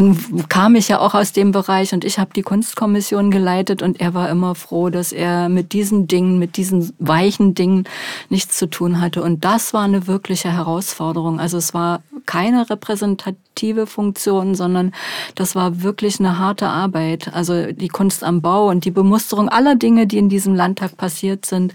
kam 0.51 0.75
ich 0.75 0.89
ja 0.89 0.99
auch 0.99 1.15
aus 1.15 1.33
dem 1.33 1.53
Bereich 1.53 1.95
und 1.95 2.05
ich 2.05 2.19
habe 2.19 2.33
die 2.35 2.43
Kunstkommission 2.43 3.31
geleitet 3.31 3.81
und 3.81 3.99
er 3.99 4.13
war 4.13 4.29
immer 4.29 4.55
froh, 4.55 4.91
dass 4.91 5.13
er 5.13 5.49
mit 5.49 5.73
diesen 5.73 6.07
Dingen, 6.07 6.39
mit 6.39 6.59
diesen 6.59 6.93
weichen 6.99 7.55
Dingen 7.55 7.85
nichts 8.29 8.59
zu 8.59 8.69
tun 8.69 9.01
hatte. 9.01 9.23
Und 9.23 9.43
das 9.45 9.73
war 9.73 9.85
eine 9.85 10.07
wirkliche 10.07 10.53
Herausforderung. 10.53 11.41
Also 11.41 11.57
es 11.57 11.73
war 11.73 12.03
keine 12.27 12.69
repräsentative 12.69 13.87
Funktion, 13.87 14.55
sondern 14.55 14.93
das 15.35 15.55
war 15.55 15.83
wirklich 15.83 16.21
eine 16.21 16.39
harte 16.39 16.69
Arbeit. 16.69 17.33
Also 17.33 17.73
die 17.73 17.89
Kunst 17.89 18.23
am 18.23 18.43
Bau 18.43 18.69
und 18.69 18.82
die 18.85 18.91
Bemusterung 18.91 19.49
aller 19.49 19.75
Dinge, 19.75 20.07
die 20.07 20.19
in 20.19 20.29
diesem 20.29 20.55
Landtag 20.55 20.97
passiert 20.97 21.47
sind, 21.47 21.75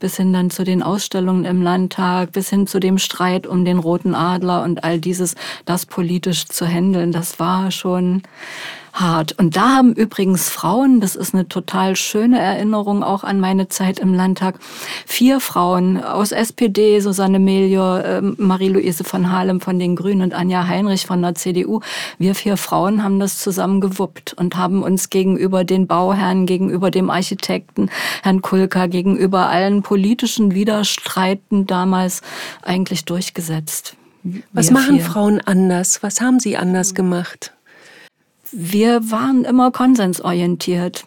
bis 0.00 0.16
hin 0.16 0.32
dann 0.32 0.50
zu 0.50 0.64
den 0.64 0.82
Ausstellungen 0.82 1.44
im 1.44 1.62
Landtag, 1.62 2.32
bis 2.32 2.50
hin 2.50 2.66
zu 2.66 2.80
dem 2.80 2.98
Streit 2.98 3.46
um 3.46 3.64
den 3.64 3.78
Roten 3.78 4.14
Adler 4.14 4.62
und 4.62 4.84
all 4.84 4.98
dieses, 4.98 5.34
das 5.64 5.86
politisch 5.86 6.46
zu 6.46 6.66
handeln, 6.66 7.12
das 7.12 7.38
war 7.38 7.70
schon 7.70 8.22
hart. 9.00 9.38
Und 9.38 9.56
da 9.56 9.76
haben 9.76 9.92
übrigens 9.92 10.48
Frauen, 10.48 11.00
das 11.00 11.16
ist 11.16 11.34
eine 11.34 11.48
total 11.48 11.96
schöne 11.96 12.38
Erinnerung 12.38 13.02
auch 13.02 13.24
an 13.24 13.40
meine 13.40 13.68
Zeit 13.68 13.98
im 13.98 14.14
Landtag, 14.14 14.58
vier 15.06 15.40
Frauen 15.40 16.02
aus 16.02 16.32
SPD, 16.32 17.00
Susanne 17.00 17.38
Melior, 17.38 18.04
ähm, 18.04 18.34
Marie-Louise 18.38 19.04
von 19.04 19.32
Halem 19.32 19.60
von 19.60 19.78
den 19.78 19.96
Grünen 19.96 20.22
und 20.22 20.34
Anja 20.34 20.66
Heinrich 20.66 21.06
von 21.06 21.22
der 21.22 21.34
CDU. 21.34 21.80
Wir 22.18 22.34
vier 22.34 22.56
Frauen 22.56 23.02
haben 23.02 23.20
das 23.20 23.38
zusammen 23.38 23.80
gewuppt 23.80 24.34
und 24.34 24.56
haben 24.56 24.82
uns 24.82 25.10
gegenüber 25.10 25.64
den 25.64 25.86
Bauherren, 25.86 26.46
gegenüber 26.46 26.90
dem 26.90 27.10
Architekten, 27.10 27.90
Herrn 28.22 28.42
Kulka, 28.42 28.86
gegenüber 28.86 29.48
allen 29.48 29.82
politischen 29.82 30.54
Widerstreiten 30.54 31.66
damals 31.66 32.22
eigentlich 32.62 33.04
durchgesetzt. 33.04 33.96
Was 34.52 34.70
machen 34.70 34.96
vier. 34.96 35.04
Frauen 35.04 35.40
anders? 35.40 36.02
Was 36.02 36.20
haben 36.20 36.40
sie 36.40 36.56
anders 36.56 36.94
gemacht? 36.94 37.52
Wir 38.52 39.10
waren 39.10 39.44
immer 39.44 39.70
konsensorientiert 39.70 41.04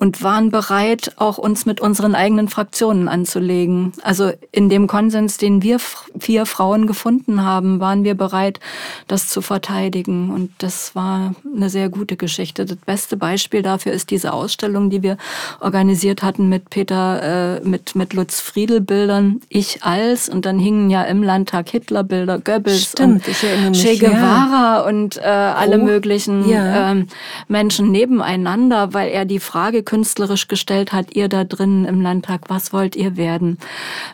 und 0.00 0.22
waren 0.22 0.50
bereit, 0.50 1.12
auch 1.16 1.36
uns 1.36 1.66
mit 1.66 1.82
unseren 1.82 2.14
eigenen 2.14 2.48
Fraktionen 2.48 3.06
anzulegen. 3.06 3.92
Also 4.02 4.32
in 4.50 4.70
dem 4.70 4.86
Konsens, 4.86 5.36
den 5.36 5.62
wir 5.62 5.78
vier 6.18 6.46
Frauen 6.46 6.86
gefunden 6.86 7.44
haben, 7.44 7.80
waren 7.80 8.02
wir 8.02 8.14
bereit, 8.14 8.60
das 9.08 9.28
zu 9.28 9.42
verteidigen. 9.42 10.30
Und 10.30 10.52
das 10.56 10.94
war 10.94 11.34
eine 11.54 11.68
sehr 11.68 11.90
gute 11.90 12.16
Geschichte. 12.16 12.64
Das 12.64 12.78
beste 12.78 13.18
Beispiel 13.18 13.60
dafür 13.60 13.92
ist 13.92 14.10
diese 14.10 14.32
Ausstellung, 14.32 14.88
die 14.88 15.02
wir 15.02 15.18
organisiert 15.60 16.22
hatten 16.22 16.48
mit 16.48 16.70
Peter, 16.70 17.58
äh, 17.58 17.68
mit, 17.68 17.94
mit 17.94 18.14
Lutz 18.14 18.40
Friedel 18.40 18.80
Bildern, 18.80 19.42
ich 19.50 19.82
als, 19.82 20.30
und 20.30 20.46
dann 20.46 20.58
hingen 20.58 20.88
ja 20.88 21.02
im 21.02 21.22
Landtag 21.22 21.68
Hitler-Bilder, 21.68 22.38
Goebbels 22.38 22.92
Stimmt, 22.92 23.28
und 23.28 23.76
Che 23.76 23.98
Guevara 23.98 24.78
ja. 24.78 24.80
und 24.80 25.18
äh, 25.18 25.20
alle 25.20 25.78
oh, 25.78 25.84
möglichen 25.84 26.48
ja. 26.48 26.92
ähm, 26.92 27.08
Menschen 27.48 27.90
nebeneinander, 27.90 28.94
weil 28.94 29.10
er 29.10 29.26
die 29.26 29.40
Frage 29.40 29.82
künstlerisch 29.90 30.46
gestellt 30.46 30.92
hat, 30.92 31.16
ihr 31.16 31.28
da 31.28 31.42
drinnen 31.42 31.84
im 31.84 32.00
Landtag, 32.00 32.42
was 32.46 32.72
wollt 32.72 32.94
ihr 32.94 33.16
werden? 33.16 33.58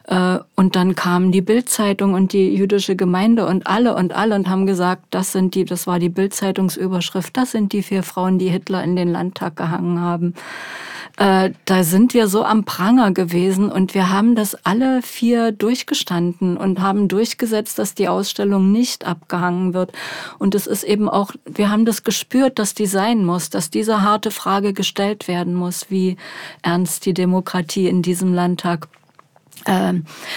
Äh, 0.04 0.38
und 0.54 0.74
dann 0.74 0.94
kamen 0.94 1.32
die 1.32 1.42
Bildzeitung 1.42 2.14
und 2.14 2.32
die 2.32 2.48
jüdische 2.56 2.96
Gemeinde 2.96 3.44
und 3.44 3.66
alle 3.66 3.94
und 3.94 4.14
alle 4.14 4.36
und 4.36 4.48
haben 4.48 4.64
gesagt, 4.64 5.02
das 5.10 5.32
sind 5.32 5.54
die, 5.54 5.66
das 5.66 5.86
war 5.86 5.98
die 5.98 6.08
Bildzeitungsüberschrift, 6.08 7.36
das 7.36 7.50
sind 7.50 7.74
die 7.74 7.82
vier 7.82 8.02
Frauen, 8.02 8.38
die 8.38 8.48
Hitler 8.48 8.82
in 8.82 8.96
den 8.96 9.12
Landtag 9.12 9.56
gehangen 9.56 10.00
haben. 10.00 10.32
Äh, 11.16 11.52
da 11.64 11.82
sind 11.82 12.12
wir 12.12 12.28
so 12.28 12.44
am 12.44 12.64
Pranger 12.64 13.10
gewesen 13.12 13.72
und 13.72 13.94
wir 13.94 14.10
haben 14.10 14.34
das 14.34 14.54
alle 14.66 15.00
vier 15.00 15.50
durchgestanden 15.50 16.58
und 16.58 16.80
haben 16.80 17.08
durchgesetzt, 17.08 17.78
dass 17.78 17.94
die 17.94 18.08
Ausstellung 18.08 18.70
nicht 18.70 19.06
abgehangen 19.06 19.72
wird. 19.72 19.92
Und 20.38 20.54
es 20.54 20.66
ist 20.66 20.84
eben 20.84 21.08
auch, 21.08 21.30
wir 21.46 21.70
haben 21.70 21.86
das 21.86 22.02
gespürt, 22.02 22.58
dass 22.58 22.74
die 22.74 22.86
sein 22.86 23.24
muss, 23.24 23.48
dass 23.48 23.70
diese 23.70 24.02
harte 24.02 24.30
Frage 24.30 24.74
gestellt 24.74 25.26
werden 25.26 25.54
muss, 25.54 25.65
wie 25.90 26.16
ernst 26.62 27.06
die 27.06 27.14
Demokratie 27.14 27.88
in 27.88 28.02
diesem 28.02 28.32
Landtag 28.32 28.88
äh, 29.64 29.94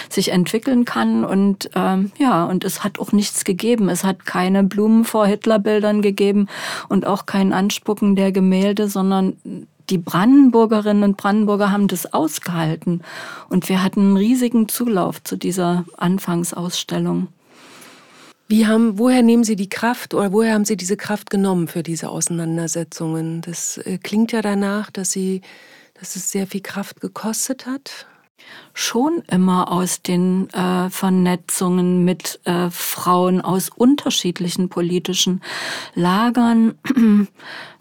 sich 0.08 0.32
entwickeln 0.32 0.84
kann 0.84 1.24
und 1.24 1.70
ähm, 1.74 2.12
ja 2.18 2.44
und 2.44 2.64
es 2.64 2.82
hat 2.82 2.98
auch 2.98 3.12
nichts 3.12 3.44
gegeben 3.44 3.88
es 3.88 4.02
hat 4.02 4.26
keine 4.26 4.64
Blumen 4.64 5.04
vor 5.04 5.26
Hitlerbildern 5.26 6.02
gegeben 6.02 6.48
und 6.88 7.06
auch 7.06 7.26
kein 7.26 7.52
Anspucken 7.52 8.16
der 8.16 8.32
Gemälde 8.32 8.88
sondern 8.88 9.36
die 9.90 9.98
Brandenburgerinnen 9.98 11.02
und 11.02 11.16
Brandenburger 11.16 11.72
haben 11.72 11.88
das 11.88 12.12
ausgehalten. 12.12 13.02
Und 13.48 13.68
wir 13.68 13.82
hatten 13.82 14.00
einen 14.00 14.16
riesigen 14.16 14.68
Zulauf 14.68 15.22
zu 15.22 15.36
dieser 15.36 15.84
Anfangsausstellung. 15.96 17.26
Wie 18.50 18.66
haben, 18.66 18.98
woher 18.98 19.22
nehmen 19.22 19.44
Sie 19.44 19.54
die 19.54 19.68
Kraft 19.68 20.12
oder 20.12 20.32
woher 20.32 20.54
haben 20.54 20.64
Sie 20.64 20.76
diese 20.76 20.96
Kraft 20.96 21.30
genommen 21.30 21.68
für 21.68 21.84
diese 21.84 22.08
Auseinandersetzungen? 22.08 23.42
Das 23.42 23.78
äh, 23.78 23.96
klingt 23.98 24.32
ja 24.32 24.42
danach, 24.42 24.90
dass 24.90 25.12
Sie, 25.12 25.42
dass 25.94 26.16
es 26.16 26.32
sehr 26.32 26.48
viel 26.48 26.60
Kraft 26.60 27.00
gekostet 27.00 27.66
hat. 27.66 28.08
Schon 28.74 29.22
immer 29.30 29.70
aus 29.70 30.02
den 30.02 30.50
äh, 30.50 30.90
Vernetzungen 30.90 32.04
mit 32.04 32.40
äh, 32.42 32.70
Frauen 32.70 33.40
aus 33.40 33.68
unterschiedlichen 33.68 34.68
politischen 34.68 35.42
Lagern 35.94 36.76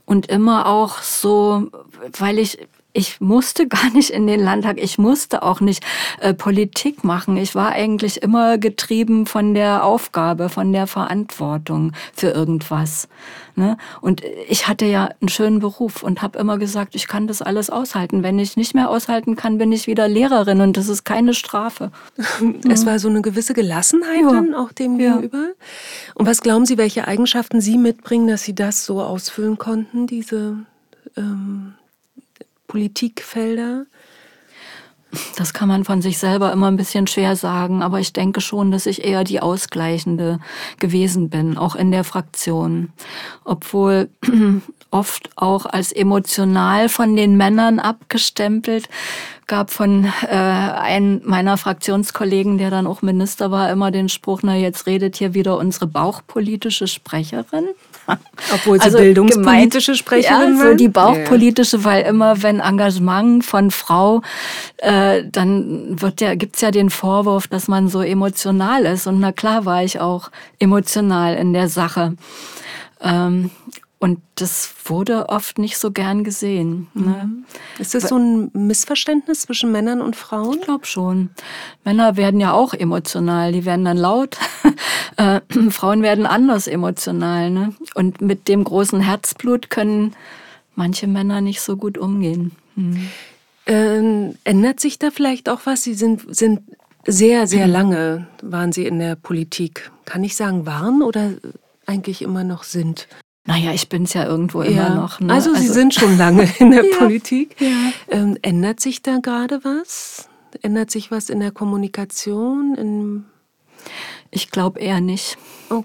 und 0.05 0.27
immer 0.27 0.67
auch 0.67 1.01
so, 1.01 1.71
weil 2.19 2.37
ich 2.37 2.59
ich 2.93 3.21
musste 3.21 3.67
gar 3.67 3.89
nicht 3.93 4.09
in 4.09 4.27
den 4.27 4.39
Landtag, 4.39 4.81
ich 4.81 4.97
musste 4.97 5.43
auch 5.43 5.61
nicht 5.61 5.83
äh, 6.19 6.33
Politik 6.33 7.03
machen. 7.03 7.37
Ich 7.37 7.55
war 7.55 7.71
eigentlich 7.71 8.21
immer 8.21 8.57
getrieben 8.57 9.25
von 9.25 9.53
der 9.53 9.83
Aufgabe, 9.83 10.49
von 10.49 10.73
der 10.73 10.87
Verantwortung 10.87 11.93
für 12.13 12.29
irgendwas. 12.29 13.07
Ne? 13.55 13.77
Und 14.01 14.23
ich 14.47 14.67
hatte 14.67 14.85
ja 14.85 15.09
einen 15.21 15.29
schönen 15.29 15.59
Beruf 15.59 16.01
und 16.01 16.21
habe 16.21 16.39
immer 16.39 16.57
gesagt, 16.57 16.95
ich 16.95 17.07
kann 17.07 17.27
das 17.27 17.41
alles 17.41 17.69
aushalten. 17.69 18.23
Wenn 18.23 18.39
ich 18.39 18.57
nicht 18.57 18.73
mehr 18.73 18.89
aushalten 18.89 19.35
kann, 19.35 19.57
bin 19.57 19.71
ich 19.71 19.85
wieder 19.85 20.07
Lehrerin 20.07 20.61
und 20.61 20.77
das 20.77 20.87
ist 20.87 21.03
keine 21.03 21.33
Strafe. 21.33 21.91
Es 22.69 22.85
war 22.85 22.99
so 22.99 23.09
eine 23.09 23.21
gewisse 23.21 23.53
Gelassenheit 23.53 24.21
ja. 24.21 24.29
dann 24.29 24.53
auch 24.53 24.71
dem 24.71 24.99
ja. 24.99 25.13
gegenüber. 25.15 25.49
Und 26.15 26.25
was 26.25 26.41
glauben 26.41 26.65
Sie, 26.65 26.77
welche 26.77 27.07
Eigenschaften 27.07 27.61
Sie 27.61 27.77
mitbringen, 27.77 28.27
dass 28.27 28.43
Sie 28.43 28.55
das 28.55 28.85
so 28.85 29.01
ausfüllen 29.01 29.57
konnten, 29.57 30.07
diese 30.07 30.57
ähm 31.17 31.73
Politikfelder? 32.69 33.85
Das 35.35 35.53
kann 35.53 35.67
man 35.67 35.85
von 35.85 36.03
sich 36.03 36.19
selber 36.19 36.53
immer 36.53 36.67
ein 36.67 36.77
bisschen 36.77 37.07
schwer 37.07 37.35
sagen, 37.35 37.81
aber 37.81 37.99
ich 37.99 38.13
denke 38.13 38.41
schon, 38.41 38.69
dass 38.69 38.85
ich 38.85 39.03
eher 39.03 39.23
die 39.23 39.41
Ausgleichende 39.41 40.39
gewesen 40.79 41.29
bin, 41.29 41.57
auch 41.57 41.75
in 41.75 41.89
der 41.89 42.03
Fraktion. 42.03 42.93
Obwohl 43.43 44.09
oft 44.91 45.31
auch 45.35 45.65
als 45.65 45.91
emotional 45.91 46.89
von 46.89 47.15
den 47.15 47.37
Männern 47.37 47.79
abgestempelt, 47.79 48.87
gab 49.47 49.71
von 49.71 50.05
äh, 50.29 50.35
einem 50.35 51.21
meiner 51.25 51.57
Fraktionskollegen, 51.57 52.59
der 52.59 52.69
dann 52.69 52.85
auch 52.85 53.01
Minister 53.01 53.49
war, 53.49 53.71
immer 53.71 53.89
den 53.89 54.09
Spruch, 54.09 54.41
na 54.43 54.55
jetzt 54.55 54.85
redet 54.85 55.15
hier 55.15 55.33
wieder 55.33 55.57
unsere 55.57 55.87
bauchpolitische 55.87 56.87
Sprecherin. 56.87 57.69
Obwohl 58.53 58.79
sie 58.79 58.85
also 58.85 58.97
bildungspolitische 58.97 59.95
Sprecherin 59.95 60.57
ja, 60.57 60.63
so 60.63 60.73
die 60.75 60.87
bauchpolitische, 60.87 61.83
weil 61.83 62.03
immer 62.03 62.41
wenn 62.41 62.59
Engagement 62.59 63.45
von 63.45 63.71
Frau, 63.71 64.21
äh, 64.77 65.23
dann 65.31 66.01
wird 66.01 66.21
ja, 66.21 66.35
gibt's 66.35 66.61
ja 66.61 66.71
den 66.71 66.89
Vorwurf, 66.89 67.47
dass 67.47 67.67
man 67.67 67.87
so 67.87 68.01
emotional 68.01 68.85
ist. 68.85 69.07
Und 69.07 69.19
na 69.19 69.31
klar 69.31 69.65
war 69.65 69.83
ich 69.83 69.99
auch 69.99 70.29
emotional 70.59 71.35
in 71.35 71.53
der 71.53 71.67
Sache. 71.67 72.13
Ähm, 73.01 73.51
und 74.01 74.21
das 74.35 74.73
wurde 74.85 75.27
oft 75.27 75.59
nicht 75.59 75.77
so 75.77 75.91
gern 75.91 76.23
gesehen. 76.23 76.87
Ne? 76.93 77.23
Mhm. 77.25 77.45
Ist 77.79 77.93
das 77.93 78.07
so 78.07 78.17
ein 78.17 78.49
Missverständnis 78.53 79.41
zwischen 79.41 79.73
Männern 79.73 80.01
und 80.01 80.15
Frauen? 80.15 80.57
Ich 80.57 80.61
glaube 80.61 80.85
schon. 80.85 81.31
Männer 81.83 82.15
werden 82.15 82.39
ja 82.39 82.53
auch 82.53 82.73
emotional, 82.73 83.51
die 83.51 83.65
werden 83.65 83.83
dann 83.83 83.97
laut. 83.97 84.37
äh, 85.17 85.41
Frauen 85.69 86.01
werden 86.01 86.25
anders 86.25 86.67
emotional. 86.67 87.49
Ne? 87.49 87.75
Und 87.93 88.21
mit 88.21 88.47
dem 88.47 88.63
großen 88.63 89.01
Herzblut 89.01 89.69
können 89.69 90.15
manche 90.75 91.07
Männer 91.07 91.41
nicht 91.41 91.59
so 91.59 91.75
gut 91.75 91.97
umgehen. 91.97 92.53
Mhm. 92.77 93.09
Ähm, 93.65 94.35
ändert 94.45 94.79
sich 94.79 94.97
da 94.97 95.11
vielleicht 95.11 95.49
auch 95.49 95.65
was? 95.65 95.83
Sie 95.83 95.93
sind, 95.93 96.33
sind 96.33 96.61
sehr, 97.05 97.47
sehr 97.47 97.67
lange 97.67 98.27
waren 98.41 98.71
Sie 98.71 98.85
in 98.85 98.97
der 98.97 99.17
Politik. 99.17 99.91
Kann 100.05 100.23
ich 100.23 100.37
sagen, 100.37 100.65
waren 100.65 101.01
oder 101.01 101.33
eigentlich 101.85 102.21
immer 102.21 102.45
noch 102.45 102.63
sind? 102.63 103.09
Naja, 103.49 103.73
ich 103.73 103.89
bin 103.89 104.03
es 104.03 104.13
ja 104.13 104.25
irgendwo 104.25 104.61
ja. 104.61 104.69
immer 104.69 104.89
noch. 104.93 105.19
Ne? 105.19 105.33
Also 105.33 105.49
Sie 105.55 105.61
also, 105.61 105.73
sind 105.73 105.95
schon 105.95 106.19
lange 106.19 106.47
in 106.59 106.69
der 106.69 106.85
ja. 106.89 106.97
Politik. 106.97 107.55
Ja. 107.59 107.91
Ähm, 108.07 108.37
ändert 108.43 108.79
sich 108.79 109.01
da 109.01 109.17
gerade 109.17 109.63
was? 109.63 110.29
Ändert 110.61 110.91
sich 110.91 111.09
was 111.09 111.31
in 111.31 111.39
der 111.39 111.49
Kommunikation? 111.49 112.75
In 112.75 113.25
ich 114.31 114.51
glaube 114.51 114.79
eher 114.79 115.01
nicht. 115.01 115.37
Oh. 115.69 115.83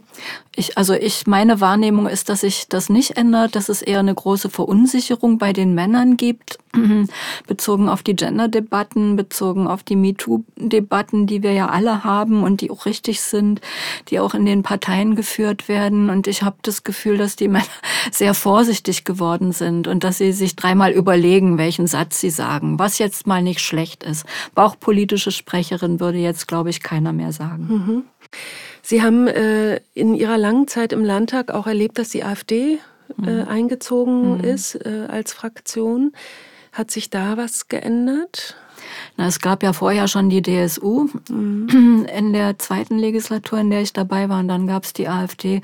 Ich, 0.57 0.79
also 0.79 0.95
ich, 0.95 1.27
meine 1.27 1.61
Wahrnehmung 1.61 2.07
ist, 2.07 2.29
dass 2.29 2.41
sich 2.41 2.69
das 2.69 2.89
nicht 2.89 3.17
ändert, 3.17 3.57
dass 3.57 3.69
es 3.69 3.83
eher 3.83 3.99
eine 3.99 4.15
große 4.15 4.49
Verunsicherung 4.49 5.39
bei 5.39 5.53
den 5.53 5.75
Männern 5.75 6.17
gibt, 6.17 6.59
bezogen 7.47 7.89
auf 7.89 8.03
die 8.03 8.15
Gender-Debatten, 8.15 9.17
bezogen 9.17 9.67
auf 9.67 9.83
die 9.83 9.97
MeToo-Debatten, 9.97 11.27
die 11.27 11.43
wir 11.43 11.53
ja 11.53 11.69
alle 11.69 12.05
haben 12.05 12.45
und 12.45 12.61
die 12.61 12.71
auch 12.71 12.87
richtig 12.87 13.21
sind, 13.21 13.61
die 14.09 14.21
auch 14.21 14.33
in 14.35 14.47
den 14.47 14.63
Parteien 14.63 15.17
geführt 15.17 15.69
werden. 15.69 16.09
Und 16.09 16.29
ich 16.29 16.43
habe 16.43 16.57
das 16.63 16.85
Gefühl, 16.85 17.19
dass 17.19 17.37
die 17.37 17.49
Männer 17.55 17.65
sehr 18.13 18.35
vorsichtig 18.35 19.05
geworden 19.05 19.53
sind 19.53 19.89
und 19.89 20.05
dass 20.05 20.19
sie 20.19 20.33
sich 20.33 20.57
dreimal 20.57 20.93
überlegen, 20.93 21.59
welchen 21.59 21.87
Satz 21.87 22.21
sie 22.21 22.31
sagen, 22.31 22.79
was 22.79 22.99
jetzt 22.99 23.27
mal 23.27 23.43
nicht 23.43 23.61
schlecht 23.61 24.05
ist. 24.05 24.25
Bauchpolitische 24.55 25.33
Sprecherin 25.33 26.01
würde 26.01 26.19
jetzt, 26.19 26.47
glaube 26.47 26.71
ich, 26.71 26.83
keiner 26.83 27.13
mehr 27.13 27.33
sagen. 27.33 27.67
Mhm. 27.69 28.05
Sie 28.83 29.03
haben 29.03 29.27
äh, 29.29 29.81
in 29.95 30.15
Ihrer 30.15 30.37
langen 30.37 30.69
Zeit 30.69 30.93
im 30.93 31.05
Landtag 31.05 31.51
auch 31.51 31.67
erlebt, 31.67 31.99
dass 31.99 32.11
die 32.11 32.23
AfD 32.23 32.79
äh, 33.25 33.31
mhm. 33.31 33.49
eingezogen 33.49 34.39
mhm. 34.39 34.45
ist 34.45 34.75
äh, 34.75 35.07
als 35.09 35.33
Fraktion. 35.33 36.13
Hat 36.73 36.91
sich 36.91 37.09
da 37.09 37.37
was 37.37 37.69
geändert? 37.69 38.57
Na, 39.17 39.27
es 39.27 39.41
gab 39.41 39.63
ja 39.63 39.73
vorher 39.73 40.09
schon 40.09 40.29
die 40.29 40.43
DSU 40.43 41.09
mhm. 41.29 42.07
in 42.15 42.33
der 42.33 42.59
zweiten 42.59 42.99
Legislatur, 42.99 43.59
in 43.61 43.71
der 43.71 43.81
ich 43.81 43.93
dabei 43.93 44.29
war, 44.29 44.41
und 44.41 44.49
dann 44.49 44.67
gab 44.67 44.85
es 44.85 44.93
die 44.93 45.09
AfD. 45.09 45.63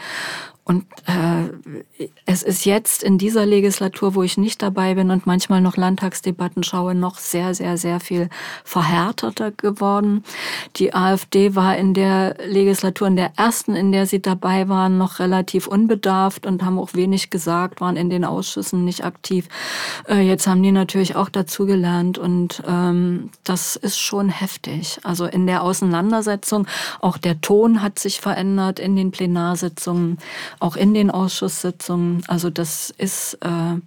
Und 0.70 0.86
äh, 1.06 2.06
es 2.26 2.44
ist 2.44 2.64
jetzt 2.64 3.02
in 3.02 3.18
dieser 3.18 3.44
Legislatur, 3.44 4.14
wo 4.14 4.22
ich 4.22 4.38
nicht 4.38 4.62
dabei 4.62 4.94
bin 4.94 5.10
und 5.10 5.26
manchmal 5.26 5.60
noch 5.60 5.76
Landtagsdebatten 5.76 6.62
schaue, 6.62 6.94
noch 6.94 7.18
sehr, 7.18 7.56
sehr, 7.56 7.76
sehr 7.76 7.98
viel 7.98 8.28
verhärteter 8.62 9.50
geworden. 9.50 10.22
Die 10.76 10.94
AfD 10.94 11.56
war 11.56 11.76
in 11.76 11.92
der 11.92 12.36
Legislatur, 12.46 13.08
in 13.08 13.16
der 13.16 13.32
ersten, 13.36 13.74
in 13.74 13.90
der 13.90 14.06
sie 14.06 14.22
dabei 14.22 14.68
waren, 14.68 14.96
noch 14.96 15.18
relativ 15.18 15.66
unbedarft 15.66 16.46
und 16.46 16.62
haben 16.64 16.78
auch 16.78 16.94
wenig 16.94 17.30
gesagt, 17.30 17.80
waren 17.80 17.96
in 17.96 18.08
den 18.08 18.24
Ausschüssen 18.24 18.84
nicht 18.84 19.04
aktiv. 19.04 19.48
Äh, 20.08 20.20
jetzt 20.20 20.46
haben 20.46 20.62
die 20.62 20.70
natürlich 20.70 21.16
auch 21.16 21.30
dazugelernt 21.30 22.16
und 22.16 22.62
ähm, 22.64 23.30
das 23.42 23.74
ist 23.74 23.98
schon 23.98 24.28
heftig. 24.28 25.00
Also 25.02 25.24
in 25.24 25.48
der 25.48 25.64
Auseinandersetzung, 25.64 26.68
auch 27.00 27.18
der 27.18 27.40
Ton 27.40 27.82
hat 27.82 27.98
sich 27.98 28.20
verändert 28.20 28.78
in 28.78 28.94
den 28.94 29.10
Plenarsitzungen 29.10 30.18
auch 30.60 30.76
in 30.76 30.94
den 30.94 31.10
Ausschusssitzungen. 31.10 32.22
Also 32.28 32.50
das 32.50 32.90
ist 32.96 33.38
äh, 33.42 33.80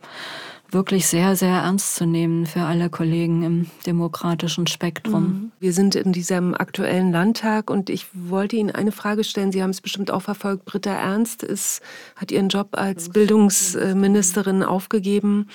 wirklich 0.73 1.05
sehr, 1.07 1.35
sehr 1.35 1.49
ernst 1.49 1.95
zu 1.95 2.05
nehmen 2.05 2.45
für 2.45 2.61
alle 2.61 2.89
Kollegen 2.89 3.43
im 3.43 3.67
demokratischen 3.85 4.67
Spektrum. 4.67 5.23
Mhm. 5.23 5.51
Wir 5.59 5.71
sind 5.71 5.95
in 5.95 6.11
diesem 6.11 6.55
aktuellen 6.55 7.11
Landtag 7.11 7.69
und 7.69 7.89
ich 7.89 8.07
wollte 8.13 8.55
Ihnen 8.55 8.71
eine 8.71 8.91
Frage 8.91 9.23
stellen. 9.23 9.51
Sie 9.51 9.61
haben 9.61 9.69
es 9.69 9.81
bestimmt 9.81 10.11
auch 10.11 10.23
verfolgt. 10.23 10.65
Britta 10.65 10.91
Ernst 10.91 11.43
ist, 11.43 11.81
hat 12.15 12.31
ihren 12.31 12.49
Job 12.49 12.69
als 12.71 13.09
Bildungsministerin 13.09 14.63
aufgegeben, 14.63 15.47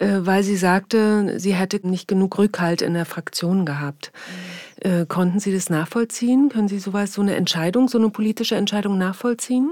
äh, 0.00 0.18
weil 0.20 0.42
sie 0.42 0.56
sagte, 0.56 1.38
sie 1.38 1.54
hätte 1.54 1.86
nicht 1.88 2.08
genug 2.08 2.36
Rückhalt 2.36 2.82
in 2.82 2.94
der 2.94 3.06
Fraktion 3.06 3.64
gehabt. 3.64 4.12
Mhm. 4.12 4.68
Konnten 5.08 5.40
Sie 5.40 5.52
das 5.52 5.70
nachvollziehen? 5.70 6.50
Können 6.50 6.68
Sie 6.68 6.78
sowas, 6.78 7.12
so 7.12 7.20
eine 7.20 7.34
Entscheidung, 7.34 7.88
so 7.88 7.98
eine 7.98 8.10
politische 8.10 8.54
Entscheidung 8.54 8.96
nachvollziehen? 8.96 9.68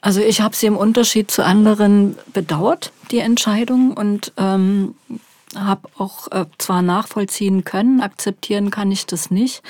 Also 0.00 0.20
ich 0.20 0.40
habe 0.40 0.54
sie 0.54 0.66
im 0.66 0.76
Unterschied 0.76 1.30
zu 1.30 1.44
anderen 1.44 2.16
bedauert, 2.32 2.92
die 3.10 3.18
Entscheidung, 3.18 3.92
und 3.92 4.32
ähm, 4.36 4.94
habe 5.56 5.88
auch 5.96 6.30
äh, 6.30 6.44
zwar 6.58 6.82
nachvollziehen 6.82 7.64
können, 7.64 8.00
akzeptieren 8.00 8.70
kann 8.70 8.92
ich 8.92 9.06
das 9.06 9.30
nicht 9.30 9.62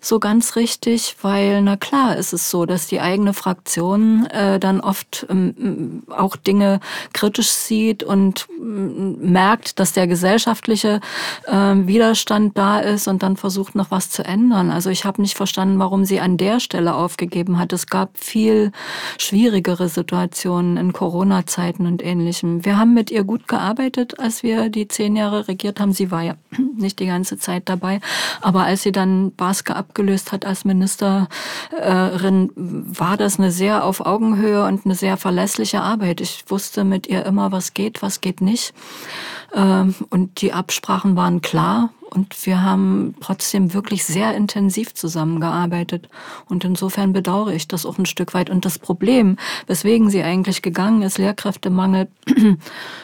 so 0.00 0.20
ganz 0.20 0.56
richtig, 0.56 1.16
weil 1.22 1.62
na 1.62 1.76
klar 1.76 2.16
ist 2.16 2.32
es 2.32 2.50
so, 2.50 2.66
dass 2.66 2.86
die 2.86 3.00
eigene 3.00 3.32
Fraktion 3.32 4.26
äh, 4.26 4.60
dann 4.60 4.80
oft 4.80 5.26
ähm, 5.30 6.02
auch 6.10 6.36
Dinge 6.36 6.80
kritisch 7.12 7.50
sieht 7.50 8.02
und 8.02 8.46
ähm, 8.60 9.16
merkt, 9.32 9.78
dass 9.78 9.92
der 9.92 10.06
gesellschaftliche 10.06 11.00
äh, 11.46 11.52
Widerstand 11.52 12.58
da 12.58 12.80
ist 12.80 13.08
und 13.08 13.22
dann 13.22 13.36
versucht 13.36 13.74
noch 13.74 13.90
was 13.90 14.10
zu 14.10 14.24
ändern. 14.24 14.70
Also 14.70 14.90
ich 14.90 15.04
habe 15.04 15.22
nicht 15.22 15.36
verstanden, 15.36 15.78
warum 15.78 16.04
sie 16.04 16.20
an 16.20 16.36
der 16.36 16.60
Stelle 16.60 16.94
aufgegeben 16.94 17.58
hat. 17.58 17.72
Es 17.72 17.86
gab 17.86 18.18
viel 18.18 18.72
schwierigere 19.18 19.88
Situationen 19.88 20.76
in 20.76 20.92
Corona-Zeiten 20.92 21.86
und 21.86 22.04
ähnlichem. 22.04 22.64
Wir 22.64 22.76
haben 22.76 22.92
mit 22.92 23.10
ihr 23.10 23.24
gut 23.24 23.48
gearbeitet, 23.48 24.18
als 24.18 24.42
wir 24.42 24.68
die 24.68 24.86
zehn 24.88 25.13
zehn 25.14 25.16
Jahre 25.16 25.48
regiert 25.48 25.80
haben. 25.80 25.92
Sie 25.92 26.10
war 26.10 26.22
ja 26.22 26.34
nicht 26.76 26.98
die 26.98 27.06
ganze 27.06 27.38
Zeit 27.38 27.68
dabei. 27.68 28.00
Aber 28.40 28.64
als 28.64 28.82
sie 28.82 28.92
dann 28.92 29.32
Baske 29.32 29.76
abgelöst 29.76 30.32
hat 30.32 30.44
als 30.44 30.64
Ministerin, 30.64 31.28
war 32.56 33.16
das 33.16 33.38
eine 33.38 33.50
sehr 33.50 33.84
auf 33.84 34.04
Augenhöhe 34.04 34.64
und 34.64 34.84
eine 34.84 34.94
sehr 34.94 35.16
verlässliche 35.16 35.80
Arbeit. 35.80 36.20
Ich 36.20 36.44
wusste 36.48 36.84
mit 36.84 37.06
ihr 37.06 37.24
immer, 37.26 37.52
was 37.52 37.74
geht, 37.74 38.02
was 38.02 38.20
geht 38.20 38.40
nicht. 38.40 38.74
Ähm, 39.54 39.94
und 40.10 40.40
die 40.40 40.52
Absprachen 40.52 41.16
waren 41.16 41.40
klar 41.40 41.90
und 42.14 42.46
wir 42.46 42.62
haben 42.62 43.14
trotzdem 43.20 43.74
wirklich 43.74 44.04
sehr 44.04 44.34
intensiv 44.36 44.94
zusammengearbeitet. 44.94 46.08
Und 46.48 46.64
insofern 46.64 47.12
bedauere 47.12 47.52
ich 47.52 47.66
das 47.66 47.84
auch 47.84 47.98
ein 47.98 48.06
Stück 48.06 48.34
weit. 48.34 48.50
Und 48.50 48.64
das 48.64 48.78
Problem, 48.78 49.36
weswegen 49.66 50.10
sie 50.10 50.22
eigentlich 50.22 50.62
gegangen 50.62 51.02
ist, 51.02 51.18
Lehrkräftemangel, 51.18 52.08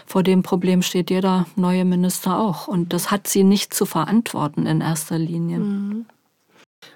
vor 0.06 0.22
dem 0.22 0.42
Problem 0.42 0.82
steht 0.82 1.10
jeder 1.10 1.46
neue 1.56 1.84
Minister 1.84 2.38
auch. 2.38 2.68
Und 2.68 2.92
das 2.92 3.10
hat 3.10 3.26
sie 3.26 3.42
nicht 3.42 3.74
zu 3.74 3.84
verantworten 3.84 4.66
in 4.66 4.80
erster 4.80 5.18
Linie. 5.18 5.58
Mhm. 5.58 6.06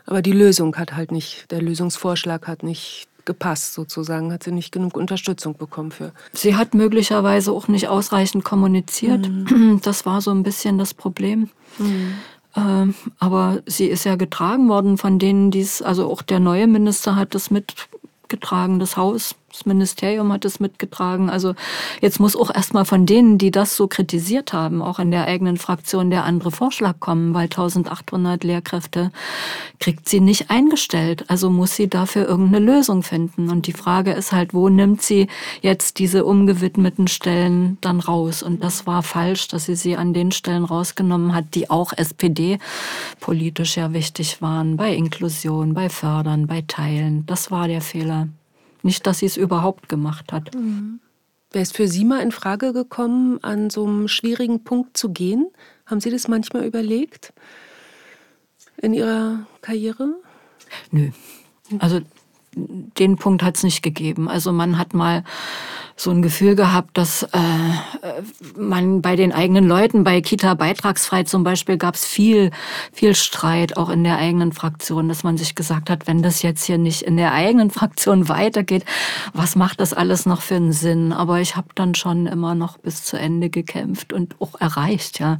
Aber 0.06 0.22
die 0.22 0.32
Lösung 0.32 0.76
hat 0.76 0.94
halt 0.94 1.10
nicht, 1.12 1.50
der 1.50 1.60
Lösungsvorschlag 1.60 2.46
hat 2.46 2.62
nicht 2.62 3.08
gepasst 3.24 3.74
sozusagen, 3.74 4.32
hat 4.32 4.42
sie 4.42 4.52
nicht 4.52 4.72
genug 4.72 4.96
Unterstützung 4.96 5.56
bekommen 5.56 5.90
für. 5.90 6.12
Sie 6.32 6.56
hat 6.56 6.74
möglicherweise 6.74 7.52
auch 7.52 7.68
nicht 7.68 7.88
ausreichend 7.88 8.44
kommuniziert. 8.44 9.28
Mhm. 9.28 9.80
Das 9.82 10.06
war 10.06 10.20
so 10.20 10.30
ein 10.30 10.42
bisschen 10.42 10.78
das 10.78 10.94
Problem. 10.94 11.50
Mhm. 11.78 12.14
Ähm, 12.56 12.94
aber 13.18 13.62
sie 13.66 13.86
ist 13.86 14.04
ja 14.04 14.16
getragen 14.16 14.68
worden 14.68 14.96
von 14.96 15.18
denen, 15.18 15.50
die 15.50 15.60
es, 15.60 15.82
also 15.82 16.10
auch 16.10 16.22
der 16.22 16.40
neue 16.40 16.66
Minister 16.66 17.16
hat 17.16 17.34
das 17.34 17.50
mitgetragen, 17.50 18.78
das 18.78 18.96
Haus 18.96 19.34
das 19.54 19.66
Ministerium 19.66 20.32
hat 20.32 20.44
es 20.44 20.58
mitgetragen. 20.58 21.30
Also 21.30 21.54
jetzt 22.00 22.18
muss 22.18 22.34
auch 22.34 22.52
erstmal 22.52 22.84
von 22.84 23.06
denen, 23.06 23.38
die 23.38 23.52
das 23.52 23.76
so 23.76 23.86
kritisiert 23.86 24.52
haben, 24.52 24.82
auch 24.82 24.98
in 24.98 25.12
der 25.12 25.26
eigenen 25.26 25.58
Fraktion 25.58 26.10
der 26.10 26.24
andere 26.24 26.50
Vorschlag 26.50 26.98
kommen, 26.98 27.34
weil 27.34 27.44
1800 27.44 28.42
Lehrkräfte 28.42 29.12
kriegt 29.78 30.08
sie 30.08 30.18
nicht 30.18 30.50
eingestellt. 30.50 31.26
Also 31.28 31.50
muss 31.50 31.76
sie 31.76 31.88
dafür 31.88 32.26
irgendeine 32.26 32.64
Lösung 32.66 33.04
finden. 33.04 33.48
Und 33.48 33.68
die 33.68 33.72
Frage 33.72 34.10
ist 34.10 34.32
halt, 34.32 34.54
wo 34.54 34.68
nimmt 34.68 35.02
sie 35.02 35.28
jetzt 35.62 36.00
diese 36.00 36.24
umgewidmeten 36.24 37.06
Stellen 37.06 37.78
dann 37.80 38.00
raus? 38.00 38.42
Und 38.42 38.64
das 38.64 38.88
war 38.88 39.04
falsch, 39.04 39.46
dass 39.46 39.66
sie 39.66 39.76
sie 39.76 39.96
an 39.96 40.12
den 40.12 40.32
Stellen 40.32 40.64
rausgenommen 40.64 41.32
hat, 41.32 41.54
die 41.54 41.70
auch 41.70 41.92
SPD 41.92 42.58
politisch 43.20 43.76
ja 43.76 43.92
wichtig 43.92 44.42
waren, 44.42 44.76
bei 44.76 44.92
Inklusion, 44.96 45.74
bei 45.74 45.88
Fördern, 45.88 46.48
bei 46.48 46.64
Teilen. 46.66 47.24
Das 47.26 47.52
war 47.52 47.68
der 47.68 47.80
Fehler. 47.80 48.26
Nicht, 48.84 49.06
dass 49.06 49.20
sie 49.20 49.26
es 49.26 49.38
überhaupt 49.38 49.88
gemacht 49.88 50.30
hat. 50.30 50.54
Mhm. 50.54 51.00
Wäre 51.50 51.62
es 51.62 51.72
für 51.72 51.88
Sie 51.88 52.04
mal 52.04 52.20
in 52.20 52.32
Frage 52.32 52.74
gekommen, 52.74 53.42
an 53.42 53.70
so 53.70 53.86
einem 53.86 54.08
schwierigen 54.08 54.62
Punkt 54.62 54.96
zu 54.96 55.10
gehen? 55.10 55.50
Haben 55.86 56.00
Sie 56.00 56.10
das 56.10 56.28
manchmal 56.28 56.64
überlegt 56.64 57.32
in 58.76 58.92
Ihrer 58.92 59.46
Karriere? 59.62 60.16
Nö. 60.90 61.10
Also 61.78 62.02
den 62.56 63.16
Punkt 63.16 63.42
hat 63.42 63.56
es 63.56 63.62
nicht 63.62 63.82
gegeben. 63.82 64.28
Also 64.28 64.52
man 64.52 64.78
hat 64.78 64.94
mal 64.94 65.24
so 65.96 66.10
ein 66.10 66.22
Gefühl 66.22 66.56
gehabt, 66.56 66.98
dass 66.98 67.22
äh, 67.22 67.38
man 68.56 69.00
bei 69.00 69.14
den 69.14 69.32
eigenen 69.32 69.66
Leuten, 69.66 70.02
bei 70.02 70.20
Kita 70.20 70.54
beitragsfrei 70.54 71.22
zum 71.22 71.44
Beispiel, 71.44 71.76
gab 71.76 71.94
es 71.94 72.04
viel, 72.04 72.50
viel 72.92 73.14
Streit, 73.14 73.76
auch 73.76 73.90
in 73.90 74.02
der 74.02 74.18
eigenen 74.18 74.52
Fraktion, 74.52 75.08
dass 75.08 75.22
man 75.22 75.36
sich 75.36 75.54
gesagt 75.54 75.90
hat, 75.90 76.08
wenn 76.08 76.22
das 76.22 76.42
jetzt 76.42 76.64
hier 76.64 76.78
nicht 76.78 77.02
in 77.02 77.16
der 77.16 77.32
eigenen 77.32 77.70
Fraktion 77.70 78.28
weitergeht, 78.28 78.84
was 79.32 79.54
macht 79.54 79.80
das 79.80 79.92
alles 79.92 80.26
noch 80.26 80.42
für 80.42 80.56
einen 80.56 80.72
Sinn? 80.72 81.12
Aber 81.12 81.40
ich 81.40 81.54
habe 81.54 81.68
dann 81.76 81.94
schon 81.94 82.26
immer 82.26 82.56
noch 82.56 82.78
bis 82.78 83.04
zu 83.04 83.16
Ende 83.16 83.48
gekämpft 83.48 84.12
und 84.12 84.40
auch 84.40 84.60
erreicht, 84.60 85.20
ja. 85.20 85.38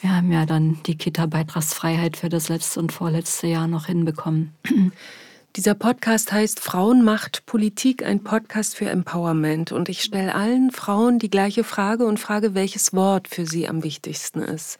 Wir 0.00 0.16
haben 0.16 0.32
ja 0.32 0.46
dann 0.46 0.80
die 0.86 0.96
Kita-Beitragsfreiheit 0.96 2.16
für 2.16 2.28
das 2.28 2.48
letzte 2.48 2.80
und 2.80 2.90
vorletzte 2.90 3.46
Jahr 3.46 3.68
noch 3.68 3.86
hinbekommen. 3.86 4.52
Dieser 5.56 5.74
Podcast 5.74 6.32
heißt 6.32 6.60
Frauenmacht 6.60 7.44
Politik, 7.44 8.02
ein 8.06 8.24
Podcast 8.24 8.74
für 8.74 8.88
Empowerment. 8.88 9.70
Und 9.70 9.90
ich 9.90 10.00
stelle 10.02 10.34
allen 10.34 10.70
Frauen 10.70 11.18
die 11.18 11.28
gleiche 11.28 11.62
Frage 11.62 12.06
und 12.06 12.18
frage, 12.18 12.54
welches 12.54 12.94
Wort 12.94 13.28
für 13.28 13.44
sie 13.44 13.68
am 13.68 13.84
wichtigsten 13.84 14.40
ist. 14.40 14.78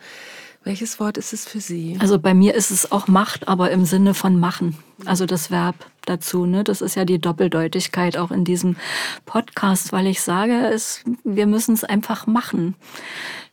Welches 0.64 0.98
Wort 0.98 1.18
ist 1.18 1.34
es 1.34 1.46
für 1.46 1.60
Sie? 1.60 1.98
Also 2.00 2.18
bei 2.18 2.32
mir 2.32 2.54
ist 2.54 2.70
es 2.70 2.90
auch 2.90 3.06
Macht, 3.06 3.48
aber 3.48 3.70
im 3.70 3.84
Sinne 3.84 4.14
von 4.14 4.40
machen. 4.40 4.78
Also 5.04 5.26
das 5.26 5.50
Verb 5.50 5.74
dazu. 6.06 6.46
Ne? 6.46 6.64
Das 6.64 6.80
ist 6.80 6.94
ja 6.94 7.04
die 7.04 7.18
Doppeldeutigkeit 7.18 8.16
auch 8.16 8.30
in 8.30 8.44
diesem 8.44 8.76
Podcast, 9.26 9.92
weil 9.92 10.06
ich 10.06 10.22
sage, 10.22 10.68
es, 10.68 11.04
wir 11.24 11.46
müssen 11.46 11.74
es 11.74 11.84
einfach 11.84 12.26
machen. 12.26 12.76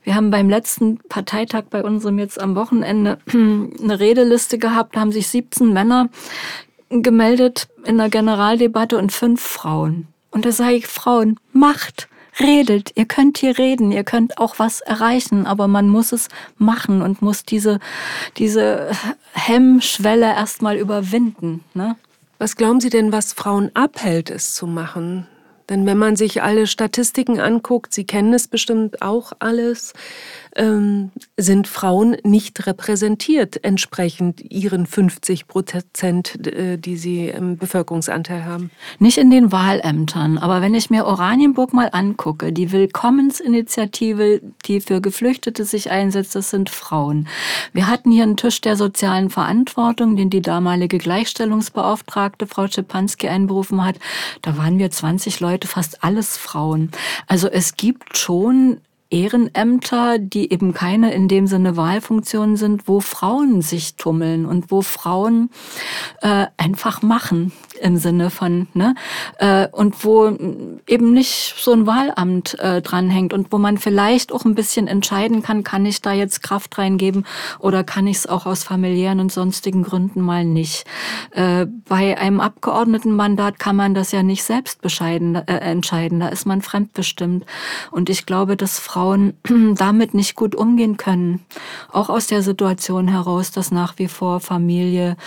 Wir 0.03 0.15
haben 0.15 0.31
beim 0.31 0.49
letzten 0.49 0.99
Parteitag 1.09 1.63
bei 1.69 1.83
unserem 1.83 2.17
jetzt 2.19 2.39
am 2.39 2.55
Wochenende 2.55 3.17
eine 3.33 3.99
Redeliste 3.99 4.57
gehabt, 4.57 4.95
da 4.95 5.01
haben 5.01 5.11
sich 5.11 5.27
17 5.27 5.73
Männer 5.73 6.09
gemeldet 6.89 7.67
in 7.85 7.97
der 7.97 8.09
Generaldebatte 8.09 8.97
und 8.97 9.11
fünf 9.11 9.41
Frauen. 9.41 10.07
Und 10.31 10.45
da 10.45 10.51
sage 10.51 10.75
ich, 10.75 10.87
Frauen, 10.87 11.39
macht, 11.53 12.07
redet, 12.39 12.91
ihr 12.95 13.05
könnt 13.05 13.37
hier 13.37 13.57
reden, 13.57 13.91
ihr 13.91 14.03
könnt 14.03 14.37
auch 14.37 14.59
was 14.59 14.81
erreichen, 14.81 15.45
aber 15.45 15.67
man 15.67 15.87
muss 15.87 16.11
es 16.11 16.29
machen 16.57 17.01
und 17.01 17.21
muss 17.21 17.43
diese, 17.43 17.79
diese 18.37 18.91
Hemmschwelle 19.33 20.27
erstmal 20.27 20.77
überwinden. 20.77 21.63
Ne? 21.73 21.95
Was 22.37 22.55
glauben 22.55 22.79
Sie 22.79 22.89
denn, 22.89 23.11
was 23.11 23.33
Frauen 23.33 23.71
abhält, 23.73 24.29
es 24.29 24.53
zu 24.53 24.67
machen? 24.67 25.27
Denn 25.69 25.85
wenn 25.85 25.97
man 25.97 26.15
sich 26.15 26.41
alle 26.41 26.65
Statistiken 26.65 27.39
anguckt, 27.39 27.93
Sie 27.93 28.05
kennen 28.05 28.33
es 28.33 28.47
bestimmt 28.47 29.01
auch 29.01 29.33
alles, 29.39 29.93
ähm, 30.55 31.11
sind 31.37 31.67
Frauen 31.67 32.17
nicht 32.23 32.65
repräsentiert 32.67 33.63
entsprechend 33.63 34.41
ihren 34.41 34.85
50 34.85 35.47
Prozent, 35.47 36.47
äh, 36.47 36.77
die 36.77 36.97
sie 36.97 37.27
im 37.27 37.57
Bevölkerungsanteil 37.57 38.45
haben. 38.45 38.71
Nicht 38.99 39.17
in 39.17 39.29
den 39.29 39.51
Wahlämtern, 39.51 40.37
aber 40.37 40.61
wenn 40.61 40.73
ich 40.73 40.89
mir 40.89 41.05
Oranienburg 41.05 41.73
mal 41.73 41.89
angucke, 41.91 42.51
die 42.51 42.71
Willkommensinitiative, 42.71 44.41
die 44.65 44.81
für 44.81 45.01
Geflüchtete 45.01 45.65
sich 45.65 45.91
einsetzt, 45.91 46.35
das 46.35 46.49
sind 46.49 46.69
Frauen. 46.69 47.27
Wir 47.73 47.87
hatten 47.87 48.11
hier 48.11 48.23
einen 48.23 48.37
Tisch 48.37 48.61
der 48.61 48.75
sozialen 48.75 49.29
Verantwortung, 49.29 50.15
den 50.15 50.29
die 50.29 50.41
damalige 50.41 50.97
Gleichstellungsbeauftragte 50.97 52.47
Frau 52.47 52.67
Schipanski 52.67 53.27
einberufen 53.27 53.83
hat. 53.83 53.95
Da 54.41 54.57
waren 54.57 54.79
wir 54.79 54.91
20 54.91 55.39
Leute, 55.39 55.67
fast 55.67 56.03
alles 56.03 56.37
Frauen. 56.37 56.91
Also 57.27 57.47
es 57.47 57.77
gibt 57.77 58.17
schon 58.17 58.81
Ehrenämter, 59.09 60.19
die 60.19 60.51
eben 60.51 60.73
keine 60.73 61.13
in 61.13 61.27
dem 61.27 61.47
Sinne 61.47 61.75
Wahlfunktionen 61.75 62.57
sind, 62.57 62.87
wo 62.87 62.99
Frauen 62.99 63.61
sich 63.61 63.95
tummeln 63.95 64.45
und 64.45 64.71
wo 64.71 64.81
Frauen 64.81 65.49
äh, 66.21 66.47
einfach 66.57 67.01
machen 67.01 67.51
im 67.81 67.97
Sinne 67.97 68.29
von, 68.29 68.67
ne? 68.73 68.95
Äh, 69.37 69.67
und 69.71 70.03
wo 70.03 70.27
eben 70.87 71.13
nicht 71.13 71.55
so 71.57 71.71
ein 71.73 71.87
Wahlamt 71.87 72.59
äh, 72.59 72.81
dranhängt 72.81 73.33
und 73.33 73.51
wo 73.51 73.57
man 73.57 73.77
vielleicht 73.77 74.31
auch 74.31 74.45
ein 74.45 74.55
bisschen 74.55 74.87
entscheiden 74.87 75.41
kann, 75.41 75.63
kann 75.63 75.85
ich 75.85 76.01
da 76.01 76.13
jetzt 76.13 76.43
Kraft 76.43 76.77
reingeben 76.77 77.25
oder 77.59 77.83
kann 77.83 78.07
ich 78.07 78.17
es 78.17 78.27
auch 78.27 78.45
aus 78.45 78.63
familiären 78.63 79.19
und 79.19 79.31
sonstigen 79.31 79.83
Gründen 79.83 80.21
mal 80.21 80.45
nicht. 80.45 80.85
Äh, 81.31 81.65
bei 81.87 82.17
einem 82.17 82.39
Abgeordnetenmandat 82.39 83.59
kann 83.59 83.75
man 83.75 83.93
das 83.93 84.11
ja 84.11 84.23
nicht 84.23 84.43
selbst 84.43 84.81
bescheiden, 84.81 85.35
äh, 85.35 85.57
entscheiden, 85.57 86.19
da 86.19 86.29
ist 86.29 86.45
man 86.45 86.61
fremdbestimmt. 86.61 87.45
Und 87.91 88.09
ich 88.09 88.25
glaube, 88.25 88.57
dass 88.57 88.79
Frauen 88.79 89.33
damit 89.75 90.13
nicht 90.13 90.35
gut 90.35 90.55
umgehen 90.55 90.97
können. 90.97 91.45
Auch 91.91 92.09
aus 92.09 92.27
der 92.27 92.41
Situation 92.41 93.07
heraus, 93.07 93.51
dass 93.51 93.71
nach 93.71 93.93
wie 93.97 94.07
vor 94.07 94.39
Familie 94.39 95.17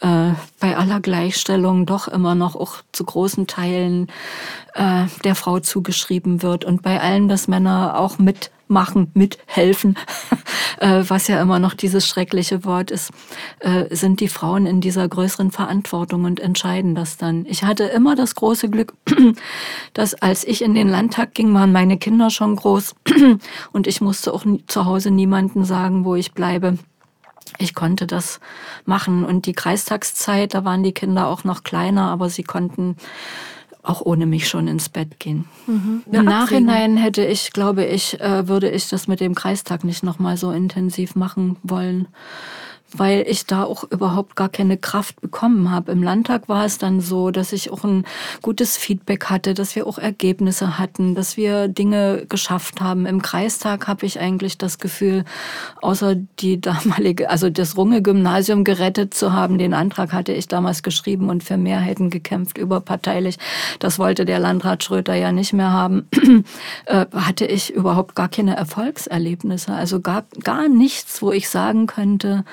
äh, 0.00 0.32
bei 0.60 0.76
aller 0.76 1.00
Gleichstellung 1.00 1.86
doch 1.86 2.06
immer 2.06 2.34
noch 2.34 2.54
auch 2.54 2.76
zu 2.92 3.04
großen 3.04 3.46
Teilen 3.46 4.08
äh, 4.74 5.06
der 5.24 5.34
Frau 5.34 5.58
zugeschrieben 5.58 6.42
wird 6.42 6.64
und 6.64 6.82
bei 6.82 7.00
allem, 7.00 7.28
dass 7.28 7.48
Männer 7.48 7.98
auch 7.98 8.18
mitmachen, 8.18 9.10
mithelfen, 9.14 9.96
äh, 10.80 11.02
was 11.08 11.26
ja 11.28 11.40
immer 11.40 11.58
noch 11.58 11.74
dieses 11.74 12.06
schreckliche 12.06 12.64
Wort 12.64 12.90
ist, 12.90 13.10
äh, 13.60 13.94
sind 13.94 14.20
die 14.20 14.28
Frauen 14.28 14.66
in 14.66 14.80
dieser 14.80 15.08
größeren 15.08 15.50
Verantwortung 15.50 16.24
und 16.24 16.38
entscheiden 16.38 16.94
das 16.94 17.16
dann. 17.16 17.46
Ich 17.46 17.64
hatte 17.64 17.84
immer 17.84 18.14
das 18.14 18.34
große 18.34 18.68
Glück, 18.68 18.94
dass 19.94 20.14
als 20.14 20.44
ich 20.44 20.62
in 20.62 20.74
den 20.74 20.88
Landtag 20.88 21.34
ging, 21.34 21.52
waren 21.54 21.72
meine 21.72 21.96
Kinder 21.96 22.30
schon 22.30 22.54
groß 22.54 22.94
und 23.72 23.86
ich 23.86 24.00
musste 24.00 24.32
auch 24.32 24.44
zu 24.66 24.84
Hause 24.84 25.10
niemanden 25.10 25.64
sagen, 25.64 26.04
wo 26.04 26.14
ich 26.14 26.32
bleibe 26.32 26.78
ich 27.58 27.74
konnte 27.74 28.06
das 28.06 28.40
machen. 28.84 29.24
Und 29.24 29.46
die 29.46 29.52
Kreistagszeit, 29.52 30.54
da 30.54 30.64
waren 30.64 30.82
die 30.82 30.92
Kinder 30.92 31.28
auch 31.28 31.44
noch 31.44 31.64
kleiner, 31.64 32.10
aber 32.10 32.30
sie 32.30 32.44
konnten 32.44 32.96
auch 33.82 34.02
ohne 34.02 34.26
mich 34.26 34.48
schon 34.48 34.68
ins 34.68 34.88
Bett 34.88 35.18
gehen. 35.18 35.46
Mhm. 35.66 36.02
Im 36.10 36.24
Nachhinein 36.24 36.96
hätte 36.96 37.24
ich, 37.24 37.52
glaube 37.52 37.84
ich, 37.84 38.20
äh, 38.20 38.46
würde 38.46 38.70
ich 38.70 38.88
das 38.88 39.08
mit 39.08 39.20
dem 39.20 39.34
Kreistag 39.34 39.84
nicht 39.84 40.02
noch 40.02 40.18
mal 40.18 40.36
so 40.36 40.50
intensiv 40.50 41.14
machen 41.16 41.56
wollen 41.62 42.08
weil 42.96 43.24
ich 43.28 43.46
da 43.46 43.64
auch 43.64 43.84
überhaupt 43.84 44.36
gar 44.36 44.48
keine 44.48 44.76
Kraft 44.76 45.20
bekommen 45.20 45.70
habe. 45.70 45.92
Im 45.92 46.02
Landtag 46.02 46.48
war 46.48 46.64
es 46.64 46.78
dann 46.78 47.00
so, 47.00 47.30
dass 47.30 47.52
ich 47.52 47.70
auch 47.70 47.84
ein 47.84 48.04
gutes 48.42 48.76
Feedback 48.76 49.26
hatte, 49.26 49.54
dass 49.54 49.76
wir 49.76 49.86
auch 49.86 49.98
Ergebnisse 49.98 50.78
hatten, 50.78 51.14
dass 51.14 51.36
wir 51.36 51.68
Dinge 51.68 52.26
geschafft 52.28 52.80
haben. 52.80 53.06
Im 53.06 53.22
Kreistag 53.22 53.86
habe 53.86 54.06
ich 54.06 54.20
eigentlich 54.20 54.58
das 54.58 54.78
Gefühl, 54.78 55.24
außer 55.80 56.14
die 56.14 56.60
damalige, 56.60 57.30
also 57.30 57.50
das 57.50 57.76
Runge-Gymnasium 57.76 58.64
gerettet 58.64 59.14
zu 59.14 59.32
haben, 59.32 59.58
den 59.58 59.74
Antrag 59.74 60.12
hatte 60.12 60.32
ich 60.32 60.48
damals 60.48 60.82
geschrieben 60.82 61.28
und 61.30 61.44
für 61.44 61.56
Mehrheiten 61.56 62.10
gekämpft, 62.10 62.58
überparteilich. 62.58 63.38
Das 63.78 63.98
wollte 63.98 64.24
der 64.24 64.38
Landrat 64.38 64.84
Schröter 64.84 65.14
ja 65.14 65.32
nicht 65.32 65.52
mehr 65.52 65.70
haben. 65.70 66.08
äh, 66.86 67.06
hatte 67.14 67.46
ich 67.46 67.72
überhaupt 67.72 68.14
gar 68.14 68.28
keine 68.28 68.56
Erfolgserlebnisse, 68.56 69.72
also 69.72 70.00
gar, 70.00 70.24
gar 70.42 70.68
nichts, 70.68 71.22
wo 71.22 71.32
ich 71.32 71.48
sagen 71.48 71.86
könnte, 71.86 72.44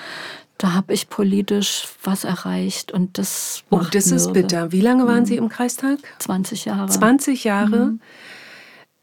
da 0.58 0.74
habe 0.74 0.94
ich 0.94 1.10
politisch 1.10 1.88
was 2.04 2.24
erreicht 2.24 2.92
und 2.92 3.18
das 3.18 3.64
Oh, 3.70 3.82
das 3.92 4.12
ist 4.12 4.34
bitter. 4.34 4.72
Wie 4.72 4.82
lange 4.82 5.06
waren 5.06 5.22
mhm. 5.22 5.26
Sie 5.26 5.38
im 5.38 5.50
Kreistag? 5.50 6.00
20 6.20 6.66
Jahre. 6.66 6.90
20 6.90 7.44
Jahre. 7.44 7.86
Mhm. 7.86 8.00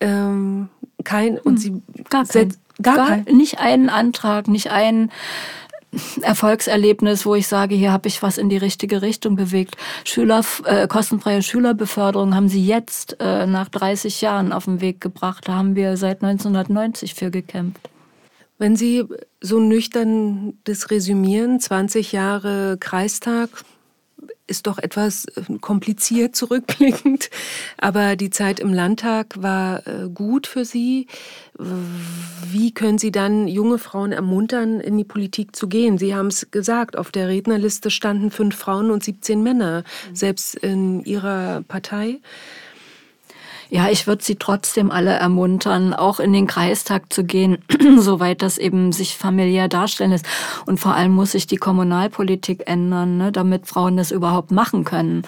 Ähm, 0.00 0.68
kein 1.04 1.38
und 1.38 1.58
Sie 1.58 1.82
gar, 2.10 2.26
kein, 2.26 2.54
gar, 2.82 2.96
gar 2.96 3.08
kein. 3.08 3.24
nicht 3.24 3.60
einen 3.60 3.88
Antrag, 3.88 4.48
nicht 4.48 4.70
ein 4.70 5.10
Erfolgserlebnis, 6.22 7.24
wo 7.24 7.34
ich 7.34 7.46
sage, 7.46 7.74
hier 7.74 7.92
habe 7.92 8.08
ich 8.08 8.22
was 8.22 8.38
in 8.38 8.48
die 8.48 8.56
richtige 8.56 9.02
Richtung 9.02 9.36
bewegt. 9.36 9.76
Schüler, 10.04 10.44
äh, 10.64 10.88
kostenfreie 10.88 11.42
Schülerbeförderung 11.42 12.34
haben 12.34 12.48
Sie 12.48 12.64
jetzt 12.64 13.16
äh, 13.20 13.46
nach 13.46 13.68
30 13.68 14.20
Jahren 14.20 14.52
auf 14.52 14.64
den 14.64 14.80
Weg 14.80 15.00
gebracht. 15.00 15.46
Da 15.46 15.54
haben 15.54 15.76
wir 15.76 15.96
seit 15.96 16.22
1990 16.22 17.14
für 17.14 17.30
gekämpft. 17.30 17.88
Wenn 18.64 18.76
Sie 18.76 19.04
so 19.42 19.60
nüchtern 19.60 20.54
das 20.64 20.90
resümieren, 20.90 21.60
20 21.60 22.12
Jahre 22.12 22.78
Kreistag, 22.80 23.50
ist 24.46 24.66
doch 24.66 24.78
etwas 24.78 25.26
äh, 25.26 25.58
kompliziert 25.60 26.34
zurückblickend, 26.36 27.28
aber 27.76 28.16
die 28.16 28.30
Zeit 28.30 28.60
im 28.60 28.72
Landtag 28.72 29.42
war 29.42 29.86
äh, 29.86 30.08
gut 30.08 30.46
für 30.46 30.64
Sie. 30.64 31.08
Wie 31.58 32.72
können 32.72 32.96
Sie 32.96 33.12
dann 33.12 33.48
junge 33.48 33.76
Frauen 33.76 34.12
ermuntern, 34.12 34.80
in 34.80 34.96
die 34.96 35.04
Politik 35.04 35.54
zu 35.54 35.68
gehen? 35.68 35.98
Sie 35.98 36.14
haben 36.14 36.28
es 36.28 36.50
gesagt, 36.50 36.96
auf 36.96 37.10
der 37.10 37.28
Rednerliste 37.28 37.90
standen 37.90 38.30
fünf 38.30 38.56
Frauen 38.56 38.90
und 38.90 39.04
17 39.04 39.42
Männer, 39.42 39.84
mhm. 40.08 40.16
selbst 40.16 40.54
in 40.54 41.04
Ihrer 41.04 41.60
Partei. 41.68 42.18
Ja, 43.70 43.88
ich 43.88 44.06
würde 44.06 44.22
sie 44.24 44.36
trotzdem 44.36 44.90
alle 44.90 45.12
ermuntern, 45.12 45.94
auch 45.94 46.20
in 46.20 46.32
den 46.32 46.46
Kreistag 46.46 47.12
zu 47.12 47.24
gehen, 47.24 47.58
soweit 47.98 48.42
das 48.42 48.58
eben 48.58 48.92
sich 48.92 49.16
familiär 49.16 49.68
darstellen 49.68 50.10
lässt. 50.10 50.26
Und 50.66 50.78
vor 50.78 50.94
allem 50.94 51.12
muss 51.12 51.32
sich 51.32 51.46
die 51.46 51.56
Kommunalpolitik 51.56 52.64
ändern, 52.66 53.16
ne, 53.16 53.32
damit 53.32 53.66
Frauen 53.66 53.96
das 53.96 54.10
überhaupt 54.10 54.50
machen 54.50 54.84
können. 54.84 55.22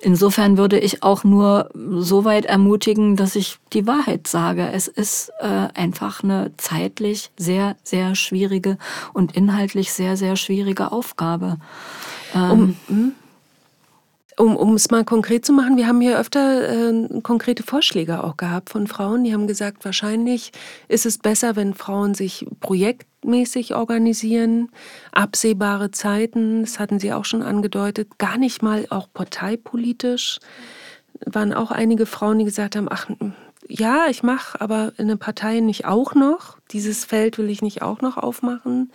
Insofern 0.00 0.56
würde 0.56 0.78
ich 0.78 1.02
auch 1.02 1.24
nur 1.24 1.70
so 1.74 2.24
weit 2.24 2.46
ermutigen, 2.46 3.16
dass 3.16 3.36
ich 3.36 3.58
die 3.72 3.86
Wahrheit 3.86 4.26
sage. 4.26 4.68
Es 4.72 4.88
ist 4.88 5.30
äh, 5.40 5.68
einfach 5.74 6.22
eine 6.22 6.52
zeitlich 6.56 7.30
sehr, 7.36 7.76
sehr 7.82 8.14
schwierige 8.14 8.78
und 9.12 9.36
inhaltlich 9.36 9.92
sehr, 9.92 10.16
sehr 10.16 10.36
schwierige 10.36 10.92
Aufgabe. 10.92 11.58
Ähm, 12.34 12.50
um, 12.50 12.76
hm? 12.88 13.12
Um, 14.38 14.56
um 14.56 14.74
es 14.74 14.90
mal 14.90 15.04
konkret 15.04 15.44
zu 15.44 15.52
machen, 15.52 15.76
wir 15.76 15.86
haben 15.86 16.00
hier 16.00 16.18
öfter 16.18 16.90
äh, 16.90 17.20
konkrete 17.22 17.62
Vorschläge 17.62 18.24
auch 18.24 18.36
gehabt 18.36 18.70
von 18.70 18.86
Frauen. 18.86 19.24
Die 19.24 19.32
haben 19.34 19.46
gesagt, 19.46 19.84
wahrscheinlich 19.84 20.52
ist 20.88 21.04
es 21.04 21.18
besser, 21.18 21.54
wenn 21.54 21.74
Frauen 21.74 22.14
sich 22.14 22.46
projektmäßig 22.60 23.74
organisieren, 23.74 24.70
absehbare 25.12 25.90
Zeiten, 25.90 26.62
das 26.62 26.78
hatten 26.78 26.98
Sie 26.98 27.12
auch 27.12 27.26
schon 27.26 27.42
angedeutet, 27.42 28.18
gar 28.18 28.38
nicht 28.38 28.62
mal 28.62 28.86
auch 28.88 29.08
parteipolitisch. 29.12 30.38
Waren 31.26 31.52
auch 31.52 31.70
einige 31.70 32.06
Frauen, 32.06 32.38
die 32.38 32.44
gesagt 32.46 32.74
haben, 32.74 32.88
ach 32.90 33.08
ja, 33.68 34.06
ich 34.08 34.22
mache 34.22 34.60
aber 34.60 34.92
in 34.96 35.06
eine 35.06 35.16
Partei 35.16 35.60
nicht 35.60 35.84
auch 35.84 36.14
noch. 36.14 36.58
Dieses 36.72 37.04
Feld 37.04 37.38
will 37.38 37.48
ich 37.48 37.62
nicht 37.62 37.82
auch 37.82 38.00
noch 38.00 38.16
aufmachen. 38.16 38.90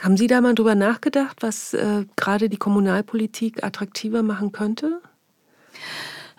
Haben 0.00 0.16
Sie 0.16 0.26
da 0.28 0.40
mal 0.40 0.54
drüber 0.54 0.74
nachgedacht, 0.74 1.38
was 1.40 1.74
äh, 1.74 2.04
gerade 2.16 2.48
die 2.48 2.56
Kommunalpolitik 2.56 3.64
attraktiver 3.64 4.22
machen 4.22 4.52
könnte? 4.52 5.00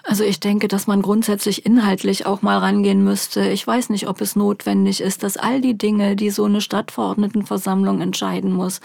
Also 0.04 0.24
ich 0.24 0.40
denke, 0.40 0.68
dass 0.68 0.88
man 0.88 1.02
grundsätzlich 1.02 1.66
inhaltlich 1.66 2.26
auch 2.26 2.42
mal 2.42 2.58
rangehen 2.58 3.04
müsste. 3.04 3.50
Ich 3.50 3.66
weiß 3.66 3.90
nicht, 3.90 4.08
ob 4.08 4.22
es 4.22 4.36
notwendig 4.36 5.02
ist, 5.02 5.24
dass 5.24 5.38
all 5.38 5.62
die 5.62 5.78
Dinge, 5.78 6.16
die 6.16 6.30
so 6.30 6.46
eine 6.46 6.62
Stadtverordnetenversammlung 6.62 8.02
entscheiden 8.02 8.54
muss, 8.54 8.80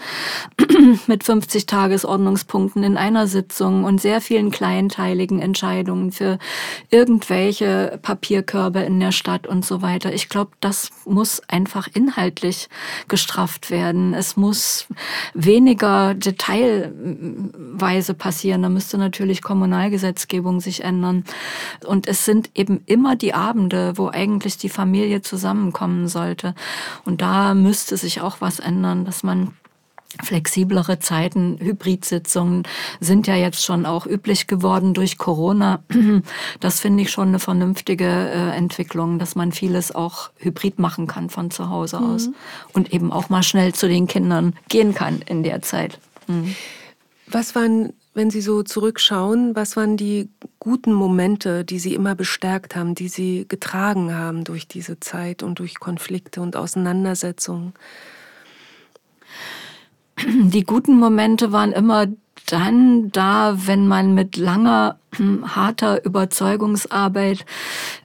mit 1.07 1.23
50 1.23 1.65
Tagesordnungspunkten 1.65 2.83
in 2.83 2.97
einer 2.97 3.27
Sitzung 3.27 3.85
und 3.85 4.01
sehr 4.01 4.19
vielen 4.19 4.51
kleinteiligen 4.51 5.39
Entscheidungen 5.39 6.11
für 6.11 6.37
irgendwelche 6.89 7.97
Papierkörbe 8.01 8.81
in 8.81 8.99
der 8.99 9.13
Stadt 9.13 9.47
und 9.47 9.65
so 9.65 9.81
weiter. 9.81 10.13
Ich 10.13 10.27
glaube, 10.27 10.51
das 10.59 10.89
muss 11.05 11.41
einfach 11.47 11.87
inhaltlich 11.93 12.67
gestrafft 13.07 13.71
werden. 13.71 14.13
Es 14.13 14.35
muss 14.35 14.87
weniger 15.33 16.13
detailweise 16.13 18.13
passieren. 18.13 18.63
Da 18.63 18.69
müsste 18.69 18.97
natürlich 18.97 19.41
Kommunalgesetzgebung 19.41 20.59
sich 20.59 20.83
ändern. 20.83 21.04
Und 21.85 22.07
es 22.07 22.25
sind 22.25 22.49
eben 22.55 22.81
immer 22.85 23.15
die 23.15 23.33
Abende, 23.33 23.97
wo 23.97 24.09
eigentlich 24.09 24.57
die 24.57 24.69
Familie 24.69 25.21
zusammenkommen 25.21 26.07
sollte. 26.07 26.55
Und 27.03 27.21
da 27.21 27.53
müsste 27.53 27.97
sich 27.97 28.21
auch 28.21 28.41
was 28.41 28.59
ändern, 28.59 29.05
dass 29.05 29.23
man 29.23 29.53
flexiblere 30.23 30.99
Zeiten, 30.99 31.57
Hybridsitzungen 31.59 32.63
sind 32.99 33.27
ja 33.27 33.35
jetzt 33.35 33.63
schon 33.63 33.85
auch 33.85 34.05
üblich 34.05 34.47
geworden 34.47 34.93
durch 34.93 35.17
Corona. 35.17 35.83
Das 36.59 36.79
finde 36.79 37.03
ich 37.03 37.11
schon 37.11 37.29
eine 37.29 37.39
vernünftige 37.39 38.05
äh, 38.05 38.55
Entwicklung, 38.55 39.19
dass 39.19 39.35
man 39.35 39.51
vieles 39.51 39.93
auch 39.93 40.29
hybrid 40.37 40.79
machen 40.79 41.07
kann 41.07 41.29
von 41.29 41.51
zu 41.51 41.69
Hause 41.69 41.99
mhm. 41.99 42.05
aus 42.05 42.29
und 42.73 42.93
eben 42.93 43.11
auch 43.11 43.29
mal 43.29 43.43
schnell 43.43 43.73
zu 43.73 43.87
den 43.87 44.07
Kindern 44.07 44.53
gehen 44.69 44.93
kann 44.93 45.21
in 45.21 45.43
der 45.43 45.61
Zeit. 45.61 45.99
Mhm. 46.27 46.55
Was 47.27 47.55
waren, 47.55 47.93
wenn 48.15 48.31
Sie 48.31 48.41
so 48.41 48.63
zurückschauen, 48.63 49.55
was 49.55 49.75
waren 49.75 49.97
die 49.97 50.29
guten 50.59 50.93
Momente, 50.93 51.63
die 51.63 51.79
Sie 51.79 51.93
immer 51.93 52.15
bestärkt 52.15 52.75
haben, 52.75 52.95
die 52.95 53.09
Sie 53.09 53.45
getragen 53.47 54.15
haben 54.15 54.43
durch 54.43 54.67
diese 54.67 54.99
Zeit 54.99 55.43
und 55.43 55.59
durch 55.59 55.79
Konflikte 55.79 56.41
und 56.41 56.55
Auseinandersetzungen? 56.55 57.73
die 60.23 60.63
guten 60.63 60.97
Momente 60.97 61.51
waren 61.51 61.71
immer 61.71 62.07
dann 62.47 63.11
da, 63.11 63.55
wenn 63.67 63.87
man 63.87 64.13
mit 64.13 64.37
langer, 64.37 64.99
harter 65.43 66.03
Überzeugungsarbeit 66.05 67.45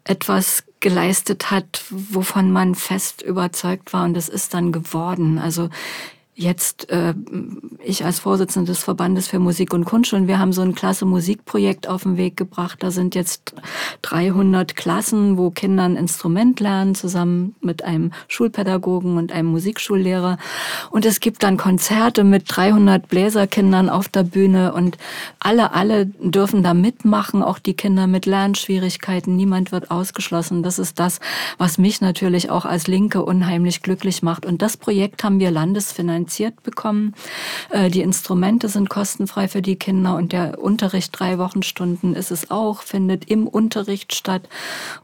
etwas 0.04 0.64
geleistet 0.80 1.50
hat, 1.50 1.84
wovon 1.90 2.50
man 2.50 2.74
fest 2.74 3.22
überzeugt 3.22 3.92
war 3.92 4.04
und 4.04 4.14
das 4.14 4.28
ist 4.28 4.54
dann 4.54 4.72
geworden. 4.72 5.38
Also 5.38 5.68
jetzt 6.40 6.88
äh, 6.90 7.14
ich 7.82 8.04
als 8.04 8.20
Vorsitzende 8.20 8.72
des 8.72 8.82
Verbandes 8.82 9.28
für 9.28 9.38
Musik 9.38 9.74
und 9.74 9.84
Kunstschulen, 9.84 10.26
wir 10.26 10.38
haben 10.38 10.52
so 10.52 10.62
ein 10.62 10.74
klasse 10.74 11.04
Musikprojekt 11.04 11.86
auf 11.86 12.04
den 12.04 12.16
Weg 12.16 12.36
gebracht. 12.36 12.82
Da 12.82 12.90
sind 12.90 13.14
jetzt 13.14 13.54
300 14.02 14.74
Klassen, 14.74 15.36
wo 15.36 15.50
Kinder 15.50 15.84
ein 15.84 15.96
Instrument 15.96 16.58
lernen, 16.60 16.94
zusammen 16.94 17.54
mit 17.60 17.84
einem 17.84 18.12
Schulpädagogen 18.28 19.18
und 19.18 19.32
einem 19.32 19.48
Musikschullehrer. 19.50 20.38
Und 20.90 21.04
es 21.04 21.20
gibt 21.20 21.42
dann 21.42 21.58
Konzerte 21.58 22.24
mit 22.24 22.44
300 22.46 23.08
Bläserkindern 23.08 23.90
auf 23.90 24.08
der 24.08 24.22
Bühne 24.22 24.72
und 24.72 24.96
alle, 25.40 25.74
alle 25.74 26.06
dürfen 26.06 26.62
da 26.62 26.72
mitmachen, 26.72 27.42
auch 27.42 27.58
die 27.58 27.74
Kinder 27.74 28.06
mit 28.06 28.24
Lernschwierigkeiten. 28.24 29.36
Niemand 29.36 29.72
wird 29.72 29.90
ausgeschlossen. 29.90 30.62
Das 30.62 30.78
ist 30.78 30.98
das, 30.98 31.20
was 31.58 31.76
mich 31.76 32.00
natürlich 32.00 32.50
auch 32.50 32.64
als 32.64 32.86
Linke 32.86 33.22
unheimlich 33.24 33.82
glücklich 33.82 34.22
macht. 34.22 34.46
Und 34.46 34.62
das 34.62 34.78
Projekt 34.78 35.22
haben 35.22 35.38
wir 35.38 35.50
landesfinanziert 35.50 36.29
finanziert 36.30 36.62
bekommen. 36.62 37.14
Äh, 37.70 37.90
die 37.90 38.02
Instrumente 38.02 38.68
sind 38.68 38.88
kostenfrei 38.88 39.48
für 39.48 39.62
die 39.62 39.76
Kinder 39.76 40.16
und 40.16 40.32
der 40.32 40.62
Unterricht 40.62 41.10
drei 41.18 41.38
Wochenstunden 41.38 42.14
ist 42.14 42.30
es 42.30 42.50
auch, 42.50 42.82
findet 42.82 43.28
im 43.28 43.48
Unterricht 43.48 44.14
statt 44.14 44.42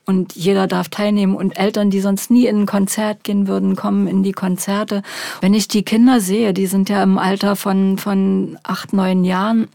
und 0.05 0.37
jeder 0.37 0.67
darf 0.69 0.89
teilnehmen 0.89 1.35
und 1.35 1.59
Eltern, 1.59 1.91
die 1.91 2.01
sonst 2.01 2.31
nie 2.31 2.47
in 2.47 2.63
ein 2.63 2.67
Konzert 2.67 3.25
gehen 3.25 3.49
würden, 3.49 3.75
kommen 3.75 4.07
in 4.07 4.23
die 4.23 4.33
Konzerte. 4.33 5.03
Wenn 5.41 5.55
ich 5.55 5.67
die 5.67 5.83
Kinder 5.83 6.21
sehe, 6.21 6.55
die 6.55 6.67
sind 6.67 6.89
ja 6.89 7.03
im 7.03 7.19
Alter 7.19 7.57
von, 7.57 7.99
von 7.99 8.59
acht, 8.63 8.93
neun 8.93 9.25
Jahren 9.25 9.69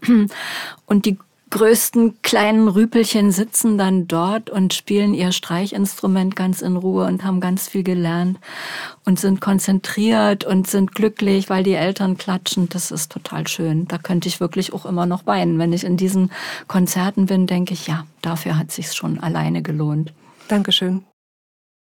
und 0.86 1.04
die 1.04 1.18
größten 1.52 2.22
kleinen 2.22 2.66
Rüpelchen 2.66 3.30
sitzen 3.30 3.76
dann 3.76 4.08
dort 4.08 4.48
und 4.48 4.72
spielen 4.72 5.12
ihr 5.12 5.32
Streichinstrument 5.32 6.34
ganz 6.34 6.62
in 6.62 6.76
Ruhe 6.76 7.04
und 7.06 7.24
haben 7.24 7.40
ganz 7.40 7.68
viel 7.68 7.82
gelernt 7.82 8.38
und 9.04 9.20
sind 9.20 9.42
konzentriert 9.42 10.44
und 10.44 10.66
sind 10.66 10.94
glücklich, 10.94 11.50
weil 11.50 11.62
die 11.62 11.74
Eltern 11.74 12.16
klatschen. 12.16 12.70
Das 12.70 12.90
ist 12.90 13.12
total 13.12 13.46
schön. 13.46 13.86
Da 13.86 13.98
könnte 13.98 14.28
ich 14.28 14.40
wirklich 14.40 14.72
auch 14.72 14.86
immer 14.86 15.04
noch 15.04 15.26
weinen. 15.26 15.58
Wenn 15.58 15.74
ich 15.74 15.84
in 15.84 15.98
diesen 15.98 16.32
Konzerten 16.68 17.26
bin, 17.26 17.46
denke 17.46 17.74
ich, 17.74 17.86
ja, 17.86 18.06
dafür 18.22 18.58
hat 18.58 18.72
sich's 18.72 18.96
schon 18.96 19.20
alleine 19.20 19.60
gelohnt. 19.62 20.14
Dankeschön. 20.48 21.04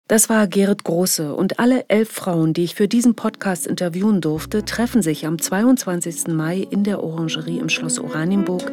Das 0.08 0.30
war 0.30 0.48
Gerrit 0.48 0.84
Große 0.84 1.34
und 1.34 1.60
alle 1.60 1.86
elf 1.90 2.10
Frauen, 2.10 2.54
die 2.54 2.64
ich 2.64 2.76
für 2.76 2.88
diesen 2.88 3.16
Podcast 3.16 3.68
interviewen 3.68 4.20
durfte, 4.20 4.66
treffen 4.66 5.02
sich 5.02 5.28
am 5.28 5.40
22. 5.40 6.28
Mai 6.28 6.68
in 6.70 6.84
der 6.84 7.04
Orangerie 7.04 7.60
im 7.60 7.70
Schloss 7.70 8.00
Oranienburg 8.00 8.72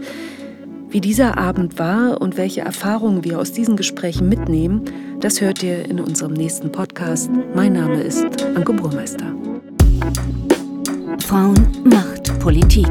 wie 0.91 1.01
dieser 1.01 1.39
Abend 1.39 1.79
war 1.79 2.21
und 2.21 2.37
welche 2.37 2.63
Erfahrungen 2.63 3.25
wir 3.25 3.39
aus 3.39 3.53
diesen 3.53 3.77
Gesprächen 3.77 4.29
mitnehmen, 4.29 4.85
das 5.21 5.41
hört 5.41 5.63
ihr 5.63 5.85
in 5.85 6.01
unserem 6.01 6.33
nächsten 6.33 6.73
Podcast. 6.73 7.31
Mein 7.55 7.75
Name 7.75 8.03
ist 8.03 8.25
Anke 8.55 8.73
Burmeister. 8.73 9.33
Frauen 11.21 11.69
macht 11.85 12.39
Politik. 12.41 12.89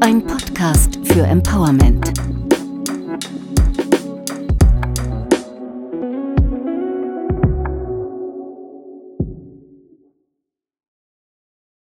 Ein 0.00 0.24
Podcast 0.24 1.00
für 1.04 1.22
Empowerment. 1.22 2.12